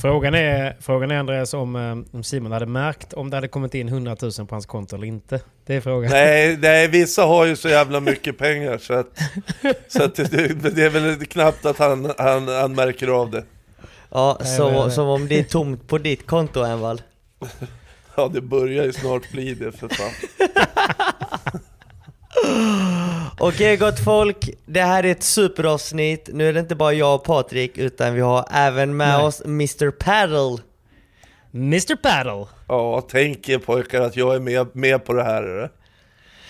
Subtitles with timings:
[0.00, 3.74] Frågan är, frågan är Andreas om, eh, om Simon hade märkt om det hade kommit
[3.74, 5.40] in 100 000 på hans konto eller inte.
[5.66, 6.10] Det är frågan.
[6.10, 9.06] Nej, nej, vissa har ju så jävla mycket pengar så att,
[9.88, 13.44] så att det, det är väl knappt att han, han, han märker av det.
[14.10, 17.02] Ja, Nej, som, men- som om det är tomt på ditt konto Envall.
[18.16, 20.10] Ja, det börjar ju snart bli det för fan.
[23.38, 26.28] Okej gott folk, det här är ett superavsnitt.
[26.32, 29.26] Nu är det inte bara jag och Patrik utan vi har även med Nej.
[29.26, 30.62] oss Mr Paddle.
[31.54, 32.46] Mr Paddle!
[32.68, 35.70] Ja, tänk er pojkar att jag är med, med på det här.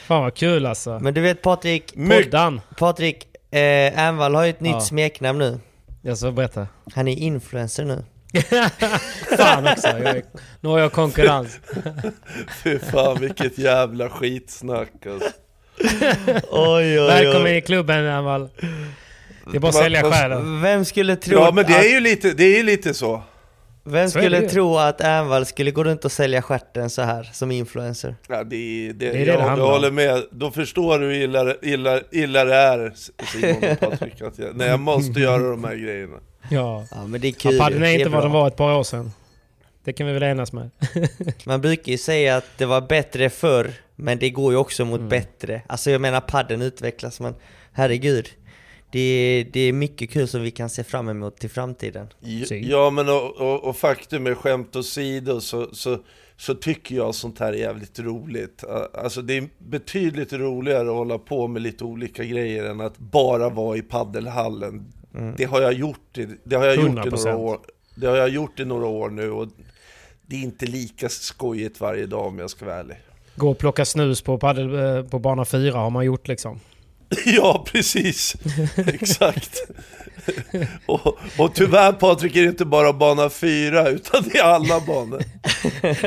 [0.06, 0.98] Fan vad kul alltså.
[1.02, 2.60] Men du vet Patrik, Poddan!
[2.78, 3.94] Patrik, eh,
[4.34, 4.80] har ju ett nytt Ja.
[4.80, 5.60] smeknamn nu.
[6.02, 6.66] Jag ska berätta.
[6.94, 8.04] Han är influencer nu.
[9.36, 9.88] Fan också.
[9.88, 10.22] Jag är,
[10.60, 11.58] nu har jag konkurrens.
[12.62, 15.30] Fy fan vilket jävla skitsnack alltså.
[16.50, 18.48] Oj oj Välkommen i klubben Amal.
[19.50, 20.62] Det är bara att sälja själen.
[20.62, 23.22] Vem skulle tro Ja men det att, är ju lite, det är ju lite så.
[23.84, 27.50] vem är skulle tro att Envall skulle gå runt och sälja stjärten så här som
[27.50, 28.14] influencer?
[28.28, 29.72] Ja, det, det, det jag, det jag handlar om.
[29.72, 32.92] håller med, då förstår du hur illa, illa, illa det är
[33.26, 36.16] Simon och Patrik, att jag, när jag måste göra de här grejerna.
[36.50, 36.86] Ja.
[36.90, 37.58] Ja men det är ja kul.
[37.58, 39.12] padden är inte vad den var ett par år sedan.
[39.84, 40.70] Det kan vi väl enas med.
[41.44, 43.70] Man brukar ju säga att det var bättre förr,
[44.00, 45.08] men det går ju också mot Mm.
[45.08, 45.62] bättre.
[45.66, 47.34] Alltså jag menar padden utvecklas, men
[47.72, 48.28] herregud.
[48.92, 52.06] Det är, det är mycket kul som vi kan se fram emot till framtiden.
[52.70, 55.98] Ja men och, och, och faktum är, skämt åsido, så, så,
[56.36, 58.64] så tycker jag sånt här är jävligt roligt.
[58.94, 63.48] Alltså det är betydligt roligare att hålla på med lite olika grejer än att bara
[63.48, 64.92] vara i paddelhallen.
[65.36, 67.24] Det har jag gjort i, det har jag gjort i 100%.
[67.24, 67.58] några år.
[67.94, 69.48] Det har jag gjort i några år nu och
[70.26, 72.96] det är inte lika skojigt varje dag om jag ska vara ärlig.
[73.40, 76.60] Gå och plocka snus på, paddel, eh, på bana 4 har man gjort liksom.
[77.26, 78.36] Ja, precis.
[78.76, 79.62] Exakt.
[80.86, 85.22] och, och tyvärr Patrik är det inte bara bana 4 utan det är alla banor.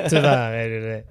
[0.10, 1.04] Tyvärr är det det.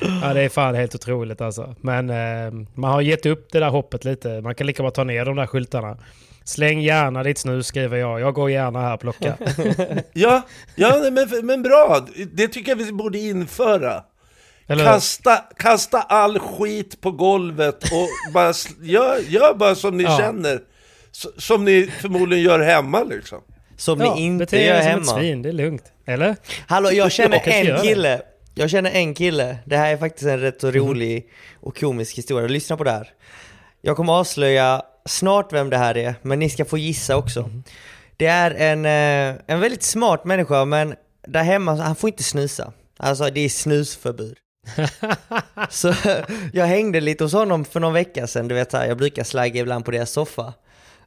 [0.00, 1.74] ja det är fan helt otroligt alltså.
[1.80, 4.40] Men eh, man har gett upp det där hoppet lite.
[4.40, 5.96] Man kan lika bra ta ner de där skyltarna.
[6.44, 8.20] Släng gärna ditt snus skriver jag.
[8.20, 9.36] Jag går gärna här och plockar.
[10.12, 10.42] Ja,
[10.74, 12.06] ja men, men bra.
[12.32, 14.04] Det tycker jag vi borde införa.
[14.70, 14.84] Eller?
[14.84, 20.18] Kasta, kasta all skit på golvet och bara, gör, gör bara som ni Ja.
[20.18, 20.60] känner.
[21.38, 23.38] Som ni förmodligen gör hemma liksom.
[23.76, 25.04] Som Ja, ni inte gör som ett hemma.
[25.04, 25.84] svin, det är lugnt.
[26.06, 26.36] Eller?
[26.66, 28.22] Hallå, jag känner Jag en kille.
[28.54, 29.56] Jag känner en kille.
[29.64, 31.28] Det här är faktiskt en rätt så rolig
[31.60, 32.48] och komisk historia.
[32.48, 33.08] Lyssna på det här.
[33.82, 37.40] Jag kommer avslöja snart vem det här är, men ni ska få gissa också.
[37.40, 37.62] Mhm.
[38.16, 40.94] Det är en, eh, en väldigt smart människa, men
[41.26, 42.72] där hemma, han får inte snusa.
[42.96, 44.36] Alltså det är snusförbud.
[45.70, 45.94] Så
[46.52, 49.60] jag hängde lite hos honom för någon vecka sedan, du vet här, jag brukar slagga
[49.60, 50.52] ibland på deras soffa.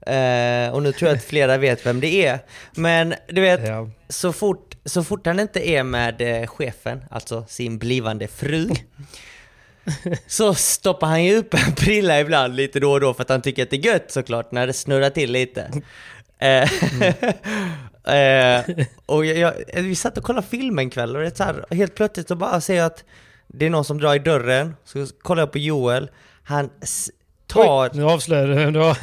[0.07, 2.39] Eh, och nu tror jag att flera vet vem det är.
[2.75, 3.89] Men du vet, Ja.
[4.10, 8.69] så, fort, så fort han inte är med eh, chefen, alltså sin blivande fru,
[10.27, 13.42] så stoppar han ju upp en prilla ibland lite då och då för att han
[13.42, 15.71] tycker att det är gött såklart när det snurrar till lite.
[16.39, 16.69] Eh,
[18.15, 18.62] eh,
[19.06, 19.38] och jag,
[19.74, 22.36] jag, vi satt och kollade film en kväll och det så här, helt plötsligt så
[22.36, 23.04] bara ser jag att
[23.48, 26.10] det är någon som drar i dörren, så kollar jag på Joel,
[26.44, 26.69] han
[27.54, 27.90] tar...
[27.94, 28.98] Nu avslöjar du vem du har.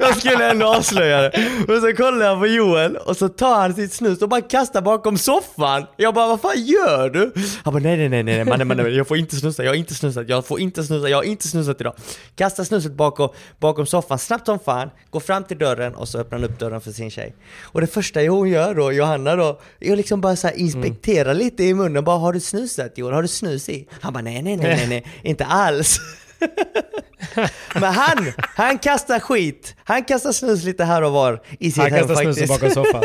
[0.00, 1.50] jag skulle ändå avslöja det.
[1.68, 4.82] Men så kollar jag på Joel och så tar han sitt snus och bara kastar
[4.82, 5.86] bakom soffan.
[5.96, 7.32] Jag bara, vad fan gör du?
[7.64, 9.94] Han bara, nej nej nej nej mannen mannen, jag får inte snusa, jag har inte
[9.94, 11.94] snusat, jag får inte snusa, jag har inte snusat idag.
[12.36, 13.28] Kastar snuset bakom,
[13.58, 16.80] bakom soffan snabbt som fan, går fram till dörren och så öppnar han upp dörren
[16.80, 17.34] för sin tjej.
[17.62, 21.44] Och det första hon gör då, Johanna då, jag liksom bara så här inspekterar mm.
[21.44, 23.14] lite i munnen, bara har du snusat Joel?
[23.14, 23.88] Har du snus i?
[24.00, 25.98] Han bara, nej nej nej nej, nej inte alls.
[27.74, 29.76] Men han, han kastar skit.
[29.84, 32.38] Han kastar snus lite här och var i sitt han hem kastar faktiskt.
[32.38, 33.02] snusen bakom soffan.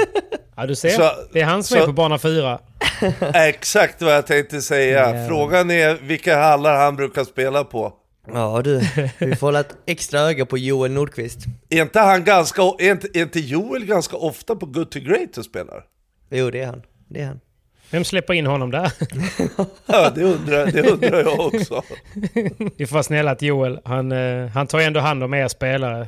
[0.56, 2.60] Ja du ser, Så- det är han som så- är på bana fyra.
[3.34, 5.16] Exakt vad jag tänkte säga.
[5.16, 5.28] Ja.
[5.28, 7.94] Frågan är vilka hallar han brukar spela på.
[8.34, 8.80] Ja du,
[9.18, 11.40] vi får hålla ett extra öga på Joel Nordqvist.
[11.70, 15.38] Är inte han ganska, är inte, är inte Joel ganska ofta på Good to Great
[15.38, 15.84] och spelar?
[16.32, 17.40] Jo det är han, det är han.
[17.92, 18.92] Vem släpper in honom där?
[19.86, 21.84] Ja, det undrar, det undrar jag också.
[22.78, 23.80] Vi får vara snälla till Joel.
[23.86, 26.08] Han, eh, han tar ändå hand om er spelare.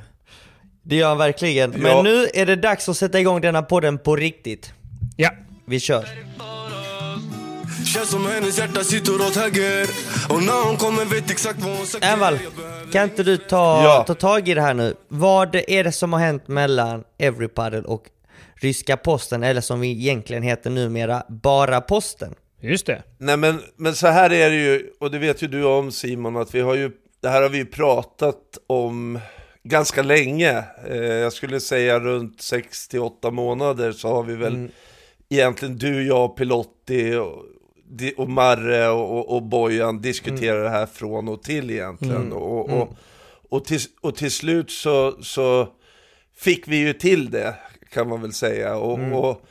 [0.84, 1.70] Det gör han verkligen.
[1.72, 2.02] Men Ja.
[2.02, 4.74] nu är det dags att sätta igång denna podden på riktigt.
[5.18, 5.30] Ja,
[5.66, 6.06] Vi kör.
[7.94, 9.88] Känns som hennes hjärta sitter åt höger
[10.30, 12.40] Och när hon kommer vet exakt vad hon sagt Envall,
[12.92, 14.04] kan inte du ta, Ja.
[14.08, 14.96] ta tag i det här nu?
[15.08, 18.04] Vad är det som har hänt mellan Everypaddle och
[18.62, 22.36] Ryska Posten, eller som vi egentligen heter numera, Bara Posten?
[22.62, 23.04] just det.
[23.18, 26.38] Nej men, men så här är det ju, och det vet ju du om Simon,
[26.38, 26.92] att vi har ju,
[27.22, 29.20] det här har vi ju pratat om
[29.64, 30.64] ganska länge.
[30.90, 34.70] Eh, jag skulle säga runt 6 till 8 månader så har vi väl
[35.30, 37.46] egentligen du, jag, Pilotti och,
[38.18, 42.32] och Marre och, och, och Bojan diskuterar det här från och till egentligen.
[42.32, 42.90] Och, och,
[43.50, 45.68] och, till, och till slut så, så
[46.38, 47.56] fick vi ju till det,
[47.89, 48.75] kan man väl säga.
[48.75, 49.00] Och,
[49.30, 49.45] och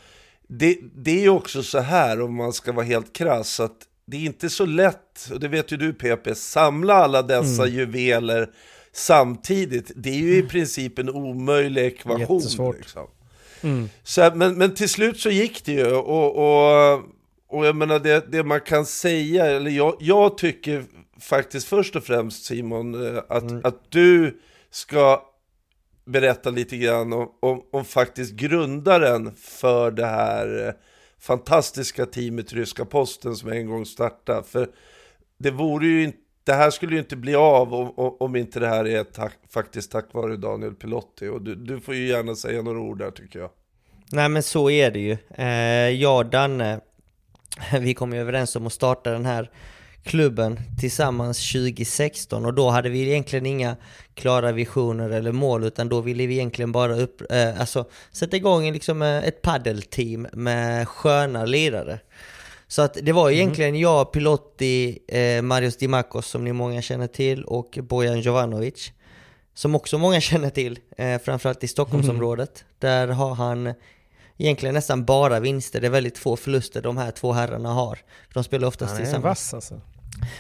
[0.49, 3.77] det, det är ju också så här, om man ska vara helt krass, att
[4.07, 8.51] det är inte så lätt, och det vet ju du PP, samla alla dessa juveler
[8.93, 9.93] samtidigt.
[9.97, 12.37] Det är ju i princip en omöjlig ekvation.
[12.39, 12.77] Jättesvårt.
[12.77, 13.07] Liksom.
[14.03, 17.03] Så, här, men, men till slut så gick det ju, och, och,
[17.49, 20.85] och jag menar det, det man kan säga, eller jag, jag tycker
[21.21, 24.41] faktiskt först och främst Simon, eh, att, att du
[24.71, 25.23] ska
[26.09, 30.73] berätta lite grann om, om, om faktiskt grundaren för det här eh,
[31.21, 34.43] fantastiska teamet Ryska Posten som en gång startade.
[34.43, 34.69] För
[35.39, 38.61] det vore ju inte, det här skulle ju inte bli av om, om- om inte
[38.61, 41.29] det här är tack, faktiskt tack vare Daniel Pilotti.
[41.29, 43.51] Och du, du får ju gärna säga några ord där tycker jag.
[44.13, 45.17] Nej men så är det ju.
[45.35, 46.81] Eh, jag och Danne,
[47.81, 49.51] vi kom ju överens om att starta den här
[50.05, 53.77] klubben tillsammans 2016 och då hade vi egentligen inga
[54.15, 58.67] klara visioner eller mål utan då ville vi egentligen bara upp, eh, alltså, sätta igång
[58.67, 62.01] en, liksom, eh, ett paddelteam med sköna lirare.
[62.69, 67.45] Så att det var egentligen jag, Pilotti, eh, Marius Dimakos som ni många känner till
[67.45, 68.93] och Bojan Jovanovic
[69.55, 72.65] som också många känner till, eh, framförallt i Stockholmsområdet.
[72.79, 73.75] Där har han
[74.39, 77.99] egentligen nästan bara vinster, det är väldigt få förluster de här två herrarna har.
[78.35, 79.25] De spelar oftast Han är tillsammans.
[79.25, 79.81] vass alltså.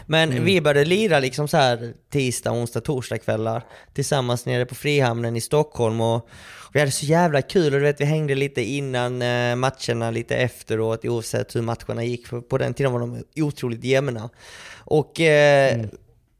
[0.07, 3.65] Men vi började lira liksom så här tisdag, onsdag, torsdag kvällar
[3.95, 6.29] tillsammans nere på Frihamnen i Stockholm och
[6.73, 10.37] vi hade så jävla kul och du vet vi hängde lite innan eh, matcherna, lite
[10.37, 12.31] efteråt oavsett hur matcherna gick.
[12.49, 14.31] På den tiden var de otroligt jämna.
[14.79, 15.87] Och eh,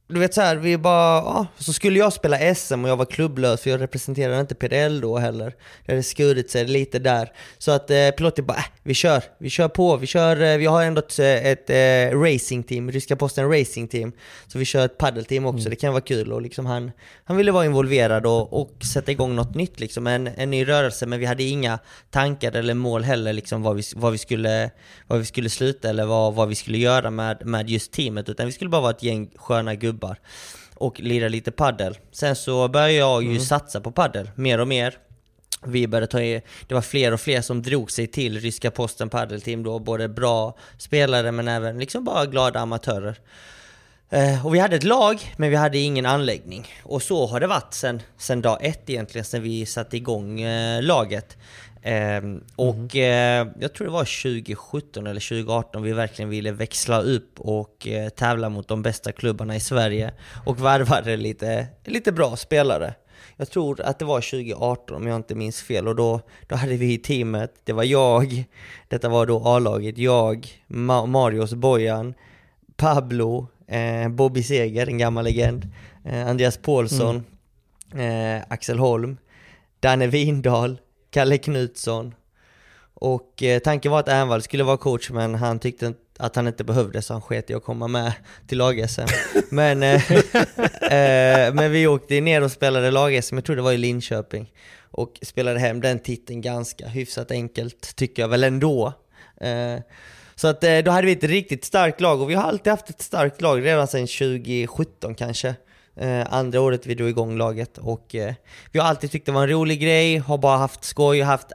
[0.09, 3.05] du vet så här, vi bara, ja, så skulle jag spela SM och jag var
[3.05, 5.55] klubblös för jag representerade inte PDL då heller.
[5.87, 7.33] Det hade skurit sig lite där.
[7.59, 10.67] Så att eh, piloten bara, äh, vi kör, vi kör på, vi kör, eh, vi
[10.67, 14.13] har ändå ett, eh, ett eh, racingteam, Ryska Posten racingteam.
[14.47, 16.91] Så vi kör ett paddelteam också, det kan vara kul och liksom han,
[17.25, 21.07] han ville vara involverad och, och sätta igång något nytt liksom, en, en ny rörelse
[21.07, 21.79] men vi hade inga
[22.11, 24.71] tankar eller mål heller liksom vad vi, vad vi, skulle,
[25.07, 28.47] vad vi skulle sluta eller vad, vad vi skulle göra med, med just teamet utan
[28.47, 29.98] vi skulle bara vara ett gäng sköna gubbar
[30.75, 31.99] och lira lite paddel.
[32.13, 34.99] Sen så började jag ju satsa på paddel mer och mer.
[35.67, 39.09] Vi började ta i, det var fler och fler som drog sig till Ryska Posten
[39.09, 43.19] Paddelteam då, både bra spelare men även liksom bara glada amatörer.
[44.11, 46.67] Eh, och vi hade ett lag, men vi hade ingen anläggning.
[46.83, 50.83] Och så har det varit sen, sen dag ett egentligen, sen vi satte igång eh,
[50.83, 51.37] laget.
[51.89, 57.41] Ehm, och eh, jag tror det var 2017 eller 2018 vi verkligen ville växla upp
[57.41, 60.13] och eh, tävla mot de bästa klubbarna i Sverige.
[60.47, 62.95] Och värvade lite, lite bra spelare.
[63.37, 66.77] Jag tror att det var 2018 om jag inte minns fel och då, då hade
[66.77, 68.45] vi i teamet, det var jag,
[68.89, 72.15] detta var då A-laget, jag, Ma- Marius Bojan,
[72.77, 75.69] Pablo, eh, Bobby Seger, en gammal legend,
[76.05, 77.25] eh, Andreas Paulsson,
[77.95, 79.17] eh, Axel Holm,
[79.81, 80.79] Danne Windahl,
[81.11, 82.15] Kalle Knutsson
[83.01, 86.65] och eh, tanken var att Ernvall skulle vara coach men han tyckte att han inte
[86.65, 88.13] behövde så han sket i att komma med
[88.47, 89.07] till lag-SM.
[89.51, 90.13] Men, eh,
[90.83, 94.53] eh, men vi åkte ner och spelade lag-SM, jag tror det var i Linköping.
[94.91, 98.93] Och spelade hem den titeln ganska hyfsat enkelt, tycker jag väl ändå.
[99.41, 99.81] Eh,
[100.35, 102.91] så att eh, då hade vi ett riktigt starkt lag och vi har alltid haft
[102.91, 105.55] ett starkt lag redan sedan 2017 kanske.
[105.99, 108.35] Eh, andra året vi drog igång laget och eh,
[108.73, 111.53] vi har alltid tyckt det var en rolig grej, har bara haft skoj och haft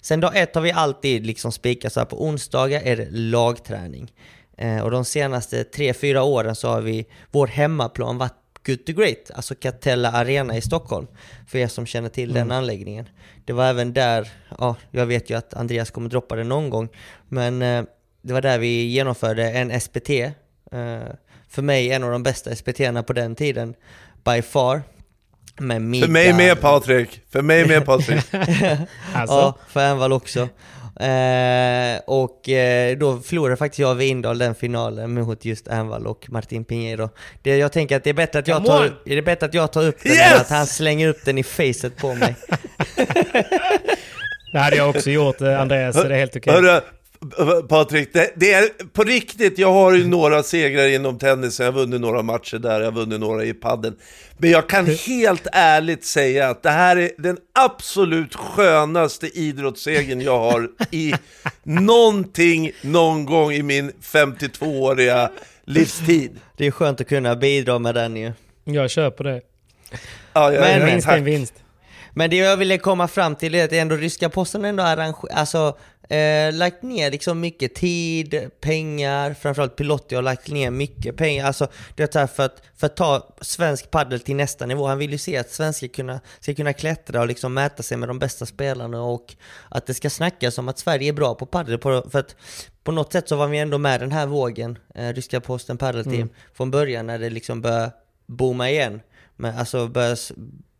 [0.00, 4.12] Sen dag ett har vi alltid liksom spikat så här på onsdagar är det lagträning.
[4.56, 8.32] Eh, och de senaste tre fyra åren så har vi, vår hemmaplan varit
[8.66, 11.06] Good to Great, alltså Catella Arena i Stockholm.
[11.46, 12.48] För er som känner till mm.
[12.48, 13.08] den anläggningen.
[13.44, 14.28] Det var även där,
[14.58, 16.88] ja, jag vet ju att Andreas kommer droppa det någon gång,
[17.28, 17.84] men eh,
[18.22, 20.10] det var där vi genomförde en SPT.
[21.56, 23.74] Eh, för mig en av de bästa SPT-erna på den tiden,
[24.24, 24.82] by far.
[25.58, 28.24] Med För mig med Patrik, för mig med Patrik.
[29.14, 29.34] alltså.
[29.34, 30.48] Ja, för Envall också.
[31.00, 36.64] Eh, och eh, då förlorade faktiskt jag Vindal den finalen mot just Envall och Martin
[36.64, 37.10] Pinheiro.
[37.42, 39.72] Det, jag tänker att det är bättre att jag tar, är det bättre att jag
[39.72, 40.32] tar upp den yes!
[40.32, 42.36] än att han slänger upp den i facet på mig.
[44.52, 46.58] det hade jag också gjort Andreas, så det är helt okej.
[46.58, 46.80] Okay.
[47.68, 51.72] Patrik, det, det, är på riktigt, jag har ju några segrar inom tennis, jag har
[51.72, 53.96] vunnit några matcher där, jag har vunnit några i padden.
[54.38, 60.38] Men jag kan helt ärligt säga att det här är den absolut skönaste idrottssegern jag
[60.38, 61.14] har i
[61.62, 65.30] någonting någon gång i min 52-åriga
[65.64, 66.40] livstid.
[66.56, 68.32] Det är skönt att kunna bidra med den ju.
[68.64, 69.40] Jag köper det.
[70.32, 71.54] Ja, jag, Men vinst är en vinst.
[72.18, 75.78] Men det jag ville komma fram till är att ändå ryska posten ändå arrangerar, alltså
[76.08, 81.46] Eh, lagt ner liksom mycket tid, pengar, framförallt Pilotti har lagt ner mycket pengar.
[81.46, 84.86] Alltså det är för att, för att ta svensk paddel till nästa nivå.
[84.86, 88.08] Han vill ju se att svenskar kunna, ska kunna klättra och liksom mäta sig med
[88.08, 89.34] de bästa spelarna och
[89.68, 91.78] att det ska snackas om att Sverige är bra på paddel.
[91.80, 92.36] för att
[92.84, 96.14] på något sätt så var vi ändå med den här vågen, eh, ryska posten paddelteam,
[96.14, 96.28] mm.
[96.54, 97.92] från början när det liksom började
[98.26, 99.00] booma igen.
[99.36, 100.16] Men alltså började,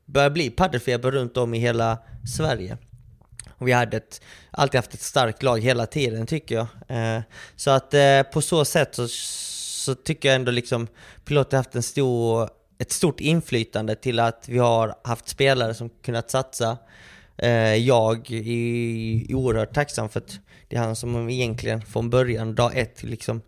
[0.05, 1.99] började bli paddelfeber runt om i hela
[2.37, 2.79] Sverige.
[3.59, 4.21] Och vi hade ett,
[4.51, 6.67] alltid haft ett starkt lag hela tiden tycker jag.
[6.89, 7.23] Eh,
[7.57, 10.87] så att eh, på så sätt så, så tycker jag ändå liksom
[11.25, 16.31] piloter haft en stor, ett stort inflytande till att vi har haft spelare som kunnat
[16.31, 16.79] satsa.
[17.39, 22.77] Eh, jag är oerhört tacksam för att det är han som egentligen från början, dag
[22.77, 23.43] ett, liksom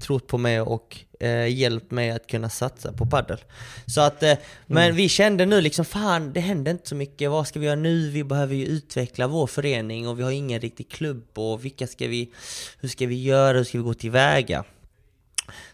[0.00, 3.38] trott på mig och eh, hjälpt mig att kunna satsa på paddel.
[3.86, 4.34] Så att, eh,
[4.66, 4.96] men mm.
[4.96, 8.10] vi kände nu liksom, fan det händer inte så mycket, vad ska vi göra nu?
[8.10, 12.08] Vi behöver ju utveckla vår förening och vi har ingen riktig klubb och vilka ska
[12.08, 12.32] vi,
[12.80, 14.64] hur ska vi göra, hur ska vi gå tillväga?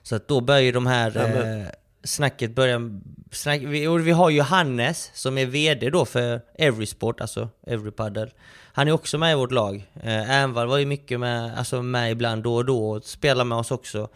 [0.02, 1.66] Så att då börjar de här ja, eh,
[2.04, 2.80] snacket börja,
[3.32, 8.30] snack, vi, vi har ju Hannes som är VD då för Everysport, alltså Everypaddle.
[8.72, 9.90] Han är också med i vårt lag.
[10.02, 13.58] Eh, Ernvall var ju mycket med, alltså med ibland då och då och spelar med
[13.58, 14.08] oss också.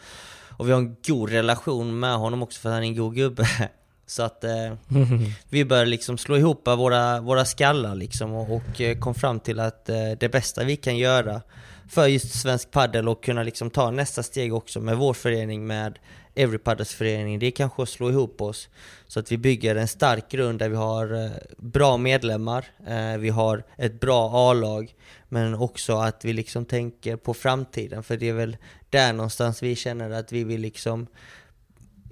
[0.61, 3.15] Och vi har en god relation med honom också för att han är en god
[3.15, 3.47] gubbe.
[4.07, 4.73] Så att eh,
[5.49, 9.61] vi började liksom slå ihop våra, våra skallar liksom och, och eh, kom fram till
[9.61, 11.43] att eh, det bästa vi kan göra
[11.89, 15.99] för just svensk paddel och kunna liksom ta nästa steg också med vår förening med
[16.41, 18.69] Everypaddles förening, det är kanske att slå ihop oss
[19.07, 23.29] så att vi bygger en stark grund där vi har eh, bra medlemmar, eh, vi
[23.29, 24.95] har ett bra A-lag,
[25.29, 28.57] men också att vi liksom tänker på framtiden, för det är väl
[28.91, 31.07] där någonstans vi känner att vi vill liksom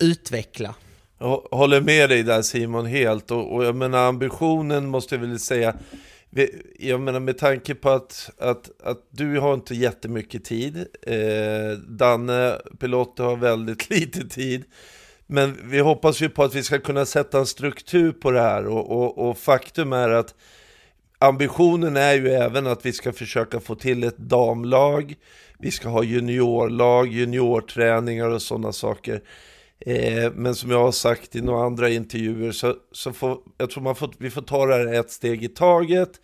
[0.00, 0.74] utveckla.
[1.18, 5.38] Jag håller med dig där Simon helt, och, och jag menar ambitionen måste jag väl
[5.38, 5.74] säga
[6.78, 12.58] jag menar med tanke på att, att, att du har inte jättemycket tid, eh, Danne
[12.78, 14.64] Pilotte har väldigt lite tid,
[15.26, 18.66] men vi hoppas ju på att vi ska kunna sätta en struktur på det här
[18.66, 20.34] och, och, och faktum är att
[21.18, 25.14] ambitionen är ju även att vi ska försöka få till ett damlag,
[25.58, 29.22] vi ska ha juniorlag, juniorträningar och sådana saker.
[29.80, 33.82] Eh, men som jag har sagt i några andra intervjuer så, så får jag tror
[33.82, 36.20] man får, vi får ta det här ett steg i taget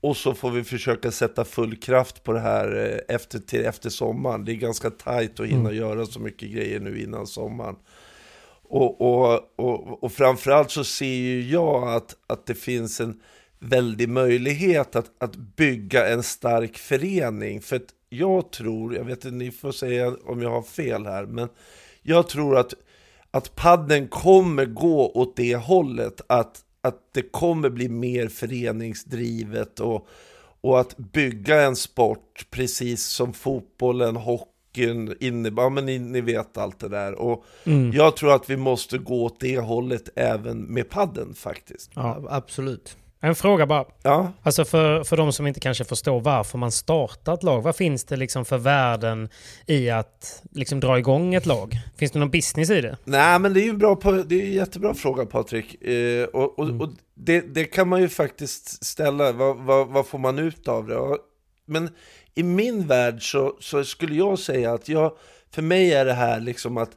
[0.00, 3.90] och så får vi försöka sätta full kraft på det här eh, efter, till efter
[3.90, 4.44] sommaren.
[4.44, 5.76] Det är ganska tajt att hinna mm.
[5.76, 7.76] göra så mycket grejer nu innan sommaren.
[8.62, 13.20] Och, och, och, och framförallt så ser ju jag att, att det finns en
[13.58, 17.60] väldig möjlighet att, att bygga en stark förening.
[17.60, 21.26] För att jag tror, jag vet inte, ni får säga om jag har fel här,
[21.26, 21.48] men
[22.02, 22.74] jag tror att,
[23.34, 30.08] att padden kommer gå åt det hållet, att, att det kommer bli mer föreningsdrivet och,
[30.60, 36.78] och att bygga en sport, precis som fotbollen, hockeyn, innebandy, men ni, ni, vet allt
[36.78, 37.14] det där.
[37.14, 37.92] Och mm.
[37.92, 41.90] jag tror att vi måste gå åt det hållet även med padden faktiskt.
[41.94, 42.96] Ja, absolut.
[43.24, 43.84] En fråga bara.
[44.02, 47.62] Ja, Alltså för, för de som inte kanske förstår varför man startar ett lag.
[47.62, 49.28] Vad finns det liksom för värden
[49.66, 51.74] i att liksom dra igång ett lag?
[51.96, 52.96] Finns det någon business i det?
[53.04, 55.82] nej men det är ju bra, på- det är en jättebra fråga Patrik.
[55.82, 60.18] Eh, och och, och det, det kan man ju faktiskt ställa, vad, vad, vad får
[60.18, 60.98] man ut av det?
[61.66, 61.90] Men
[62.34, 65.12] i min värld så, så skulle jag säga att jag,
[65.54, 66.90] för mig är det här liksom att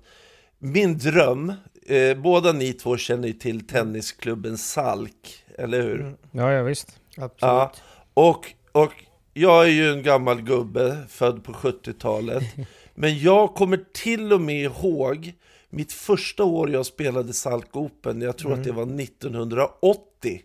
[0.59, 1.53] min dröm,
[1.87, 6.15] eh, båda ni två känner ju till tennisklubben Salk, eller hur?
[6.31, 6.99] Ja, ja visst.
[7.39, 7.71] Ja,
[8.13, 8.93] och, och
[9.33, 12.43] jag är ju en gammal gubbe, född på 70-talet.
[12.95, 15.33] Men jag kommer till och med ihåg
[15.69, 20.41] mitt första år jag spelade Salk Open, jag tror att det var 1980.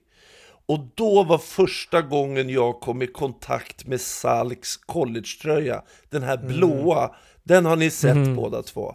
[0.67, 7.15] Och då var första gången jag kom i kontakt med Salks collegetröja, den här blåa,
[7.43, 8.95] den har ni sett båda två.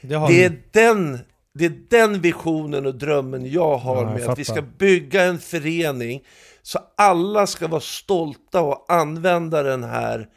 [0.00, 1.18] Det har Det är, den,
[1.58, 5.22] det är den visionen och drömmen jag har Ja, jag med att vi ska bygga
[5.24, 6.22] en förening
[6.62, 10.28] så alla ska vara stolta och använda den här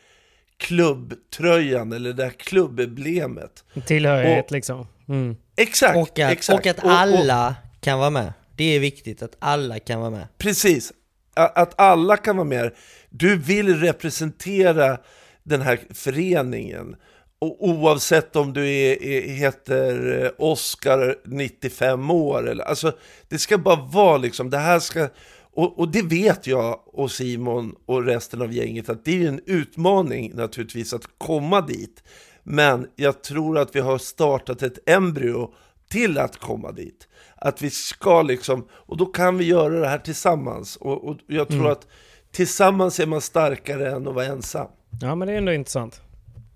[0.58, 3.63] klubbtröjan eller det här klubbemblemet.
[3.86, 4.88] Tillhörighet Och- liksom.
[5.10, 5.36] Mm.
[5.56, 6.60] Exakt, och, att, exakt.
[6.60, 8.34] och att alla kan vara med.
[8.56, 10.28] Det är viktigt att alla kan vara med.
[10.38, 10.94] Precis,
[11.34, 12.72] att alla kan vara med.
[13.10, 14.98] Du vill representera
[15.44, 16.96] den här föreningen.
[17.42, 22.92] Och oavsett om du är, är, heter eh, Oscar 95 år eller, alltså
[23.28, 25.10] det ska bara vara liksom, det här ska,
[25.54, 29.42] och, och det vet jag och Simon och resten av gänget att det är en
[29.46, 32.04] utmaning naturligtvis att komma dit.
[32.44, 35.54] Men jag tror att vi har startat ett embryo
[35.90, 37.08] till att komma dit.
[37.36, 40.76] Att vi ska liksom, och då kan vi göra det här tillsammans.
[40.76, 41.88] Och, och jag tror att
[42.32, 44.68] tillsammans är man starkare än att vara ensam.
[45.02, 46.02] Ja, men det är ändå intressant.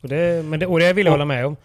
[0.06, 1.56] Och det, men det, och det vill jag Och- hålla med om.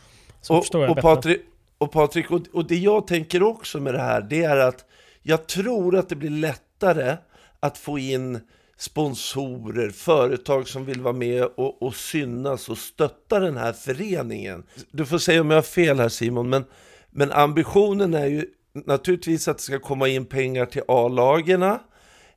[0.41, 1.15] Så och, förstår jag och bättre.
[1.15, 1.41] Patrik,
[1.79, 4.85] och, Patrik och, och det jag tänker också med det här, det är att
[5.23, 7.17] jag tror att det blir lättare
[7.61, 8.41] att få in
[8.79, 14.63] sponsorer, företag som vill vara med och, och synas och stötta den här föreningen.
[14.91, 16.65] Du får säga om jag har fel här Simon, men,
[17.11, 21.81] men ambitionen är ju naturligtvis att det ska komma in pengar till A-lagerna,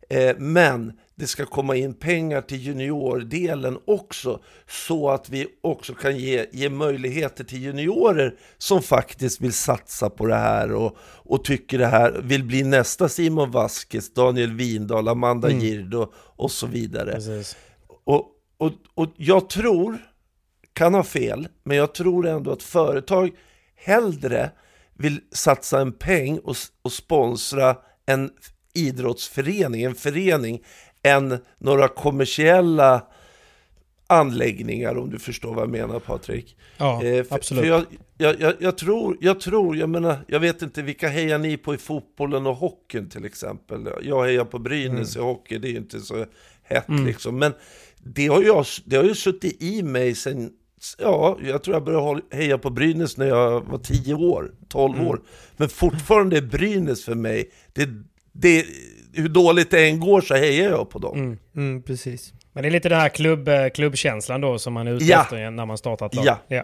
[0.09, 6.17] Eh, men det ska komma in pengar till juniordelen också så att vi också kan
[6.17, 11.77] ge, ge möjligheter till juniorer som faktiskt vill satsa på det här och, och tycker
[11.77, 17.11] det här, vill bli nästa Simon Vasquez, Daniel Windahl, Amanda Gird och, och så vidare.
[17.11, 17.57] Precis.
[18.03, 19.97] Och, och, och jag tror,
[20.73, 23.31] kan ha fel, men jag tror ändå att företag
[23.75, 24.51] hellre
[24.93, 28.29] vill satsa en peng och, och sponsra en
[28.73, 30.61] idrottsförening, en förening,
[31.03, 33.01] än några kommersiella
[34.07, 36.57] anläggningar om du förstår vad jag menar Patrik.
[36.77, 37.61] Ja, Eh, för, absolut.
[37.63, 37.85] För jag,
[38.17, 41.73] jag, jag, jag, tror, jag tror, jag menar, jag vet inte vilka hejar ni på
[41.73, 43.87] i fotbollen och hockeyn till exempel.
[44.01, 45.27] Jag hejar på Brynäs Mm.
[45.27, 46.25] i hockey, det är ju inte så
[46.63, 47.39] hett liksom.
[47.39, 47.53] Men
[48.03, 50.51] det har, jag, det har ju suttit i mig sen,
[50.99, 55.07] ja, jag tror jag började heja på Brynäs när jag var 10 år, 12 Mm.
[55.07, 55.21] år.
[55.57, 57.89] Men fortfarande är Brynäs för mig, det,
[58.31, 58.65] det,
[59.13, 61.37] hur dåligt det än går så hejar jag på dem.
[61.55, 62.33] Mm, precis.
[62.53, 65.21] Men det är lite den här klubb, eh, klubbkänslan då som man är ute Ja.
[65.21, 66.25] efter när man startar ett lag.
[66.25, 66.39] Ja.
[66.47, 66.63] ja.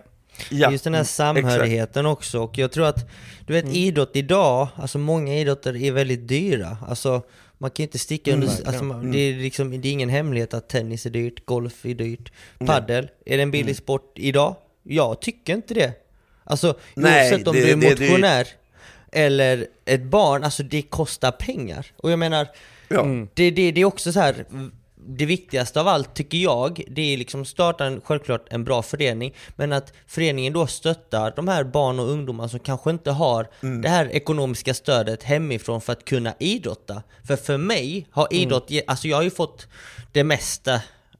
[0.49, 3.09] Ja, Just den här mm, samhörigheten också och jag tror att,
[3.47, 6.77] du vet idrott idag, alltså många idrotter är väldigt dyra.
[6.87, 7.21] Alltså
[7.57, 10.53] man kan ju inte sticka under, alltså, man, det, är liksom, det är ingen hemlighet
[10.53, 12.31] att tennis är dyrt, golf är dyrt,
[12.65, 14.55] paddel, är det en billig sport idag?
[14.83, 15.93] Jag tycker inte det.
[16.43, 18.09] Alltså Nej, oavsett om det- du är det är dyrt.
[18.09, 18.47] motionär
[19.11, 21.85] eller ett barn, alltså det kostar pengar.
[21.97, 22.47] Och jag menar,
[22.87, 23.03] Ja.
[23.33, 24.45] det, det, det är också så här.
[25.11, 29.33] Det viktigaste av allt tycker jag, det är liksom starta en, självklart en bra förening,
[29.55, 33.47] men att föreningen då stöttar de här barn och ungdomar som kanske inte har
[33.81, 37.03] det här ekonomiska stödet hemifrån för att kunna idrotta.
[37.27, 39.67] För för mig har idrott, ge- alltså jag har ju fått
[40.11, 40.73] det mesta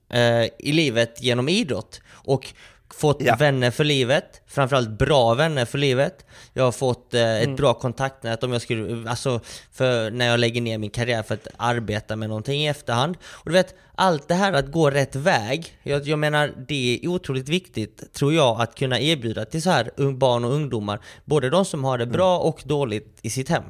[0.09, 2.01] eh, i livet genom idrott.
[2.11, 2.53] Och
[2.99, 3.35] fått Ja.
[3.35, 6.25] vänner för livet, framförallt bra vänner för livet.
[6.53, 9.39] Jag har fått eh, ett bra kontaktnät om jag skulle, alltså
[9.71, 13.17] för när jag lägger ner min karriär för att arbeta med någonting i efterhand.
[13.25, 17.07] Och du vet, allt det här att gå rätt väg, jag, jag menar det är
[17.07, 21.65] otroligt viktigt tror jag att kunna erbjuda till så här barn och ungdomar, både de
[21.65, 23.63] som har det bra och dåligt i sitt hem.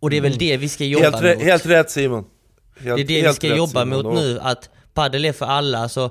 [0.00, 1.44] Och det är väl det vi ska jobba Helt, mot.
[1.44, 2.24] helt rätt Simon.
[2.80, 4.04] Helt, Det är det vi ska rätt, jobba Simon.
[4.04, 5.88] mot nu, att padel är för alla.
[5.88, 6.10] Så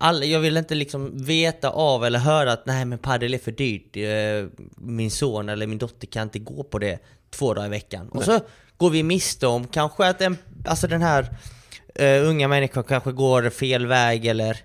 [0.00, 3.52] alla, jag vill inte liksom veta av eller höra att nej men padel är för
[3.52, 3.96] dyrt.
[3.96, 6.98] Eh, Min son eller min dotter kan inte gå på det
[7.30, 8.08] två dagar i veckan.
[8.08, 8.40] Och så
[8.76, 11.26] går vi miste om kanske att en, alltså den här
[11.94, 14.56] eh, unga människan kanske går fel väg eller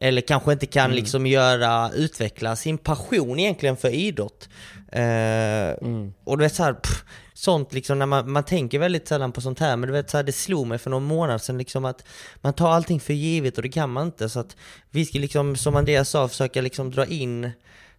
[0.00, 4.48] eller kanske inte kan liksom göra, utveckla sin passion egentligen för idrott.
[4.92, 5.88] Eh,
[6.24, 7.04] Och du vet så här, pff,
[7.36, 10.16] sånt liksom när man, man tänker väldigt sällan på sånt här, men du vet så
[10.16, 12.04] här, det slog mig för någon månad sedan liksom att
[12.36, 14.28] man tar allting för givet och det kan man inte.
[14.28, 14.56] Så att
[14.90, 17.44] vi ska liksom, som Andreas sa, försöka liksom dra in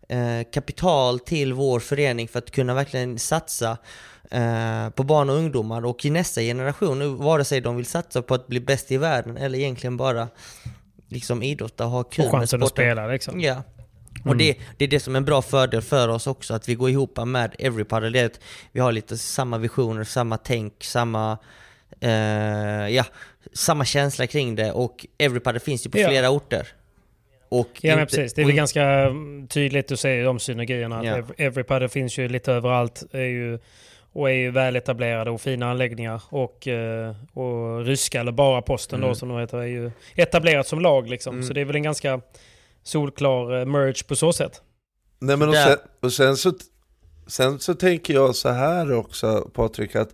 [0.09, 3.77] eh, kapital till vår förening för att kunna verkligen satsa
[4.31, 8.33] eh, på barn och ungdomar och i nästa generation, vare sig de vill satsa på
[8.33, 10.27] att bli bäst i världen eller egentligen bara
[11.09, 12.85] liksom idrotta och ha kul Och med chansen att sporten.
[12.85, 13.39] spela liksom.
[13.41, 13.63] Ja.
[14.25, 16.75] Och det, det är det som är en bra fördel för oss också, att vi
[16.75, 18.09] går ihop med Everypaddle.
[18.09, 18.39] Det är att
[18.71, 21.37] vi har lite samma visioner, samma tänk, samma,
[22.01, 22.09] eh,
[22.89, 23.03] ja,
[23.53, 24.71] samma känsla kring det.
[24.71, 26.07] Och Everypaddle finns ju på Ja.
[26.07, 26.67] flera orter.
[27.49, 30.39] Och Ja men inte- precis, det är väl in- ganska mm, tydligt att se de
[30.39, 31.05] synergierna.
[31.05, 31.17] Ja.
[31.17, 33.59] Ev- Everypaddy finns ju lite överallt är ju,
[34.13, 36.21] och är ju väl etablerade och fina anläggningar.
[36.29, 39.09] Och, eh, och ryska, eller bara posten Mm.
[39.09, 41.43] då som de heter, är ju etablerat som lag liksom.
[41.43, 42.21] Så det är väl en ganska
[42.87, 44.61] solklar eh, merge på så sätt.
[45.19, 46.53] Nej men och sen, och sen, så,
[47.27, 50.09] sen så tänker jag så här också Patrik, att,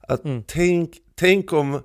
[0.00, 0.42] att Mm.
[0.46, 1.80] tänk, tänk om,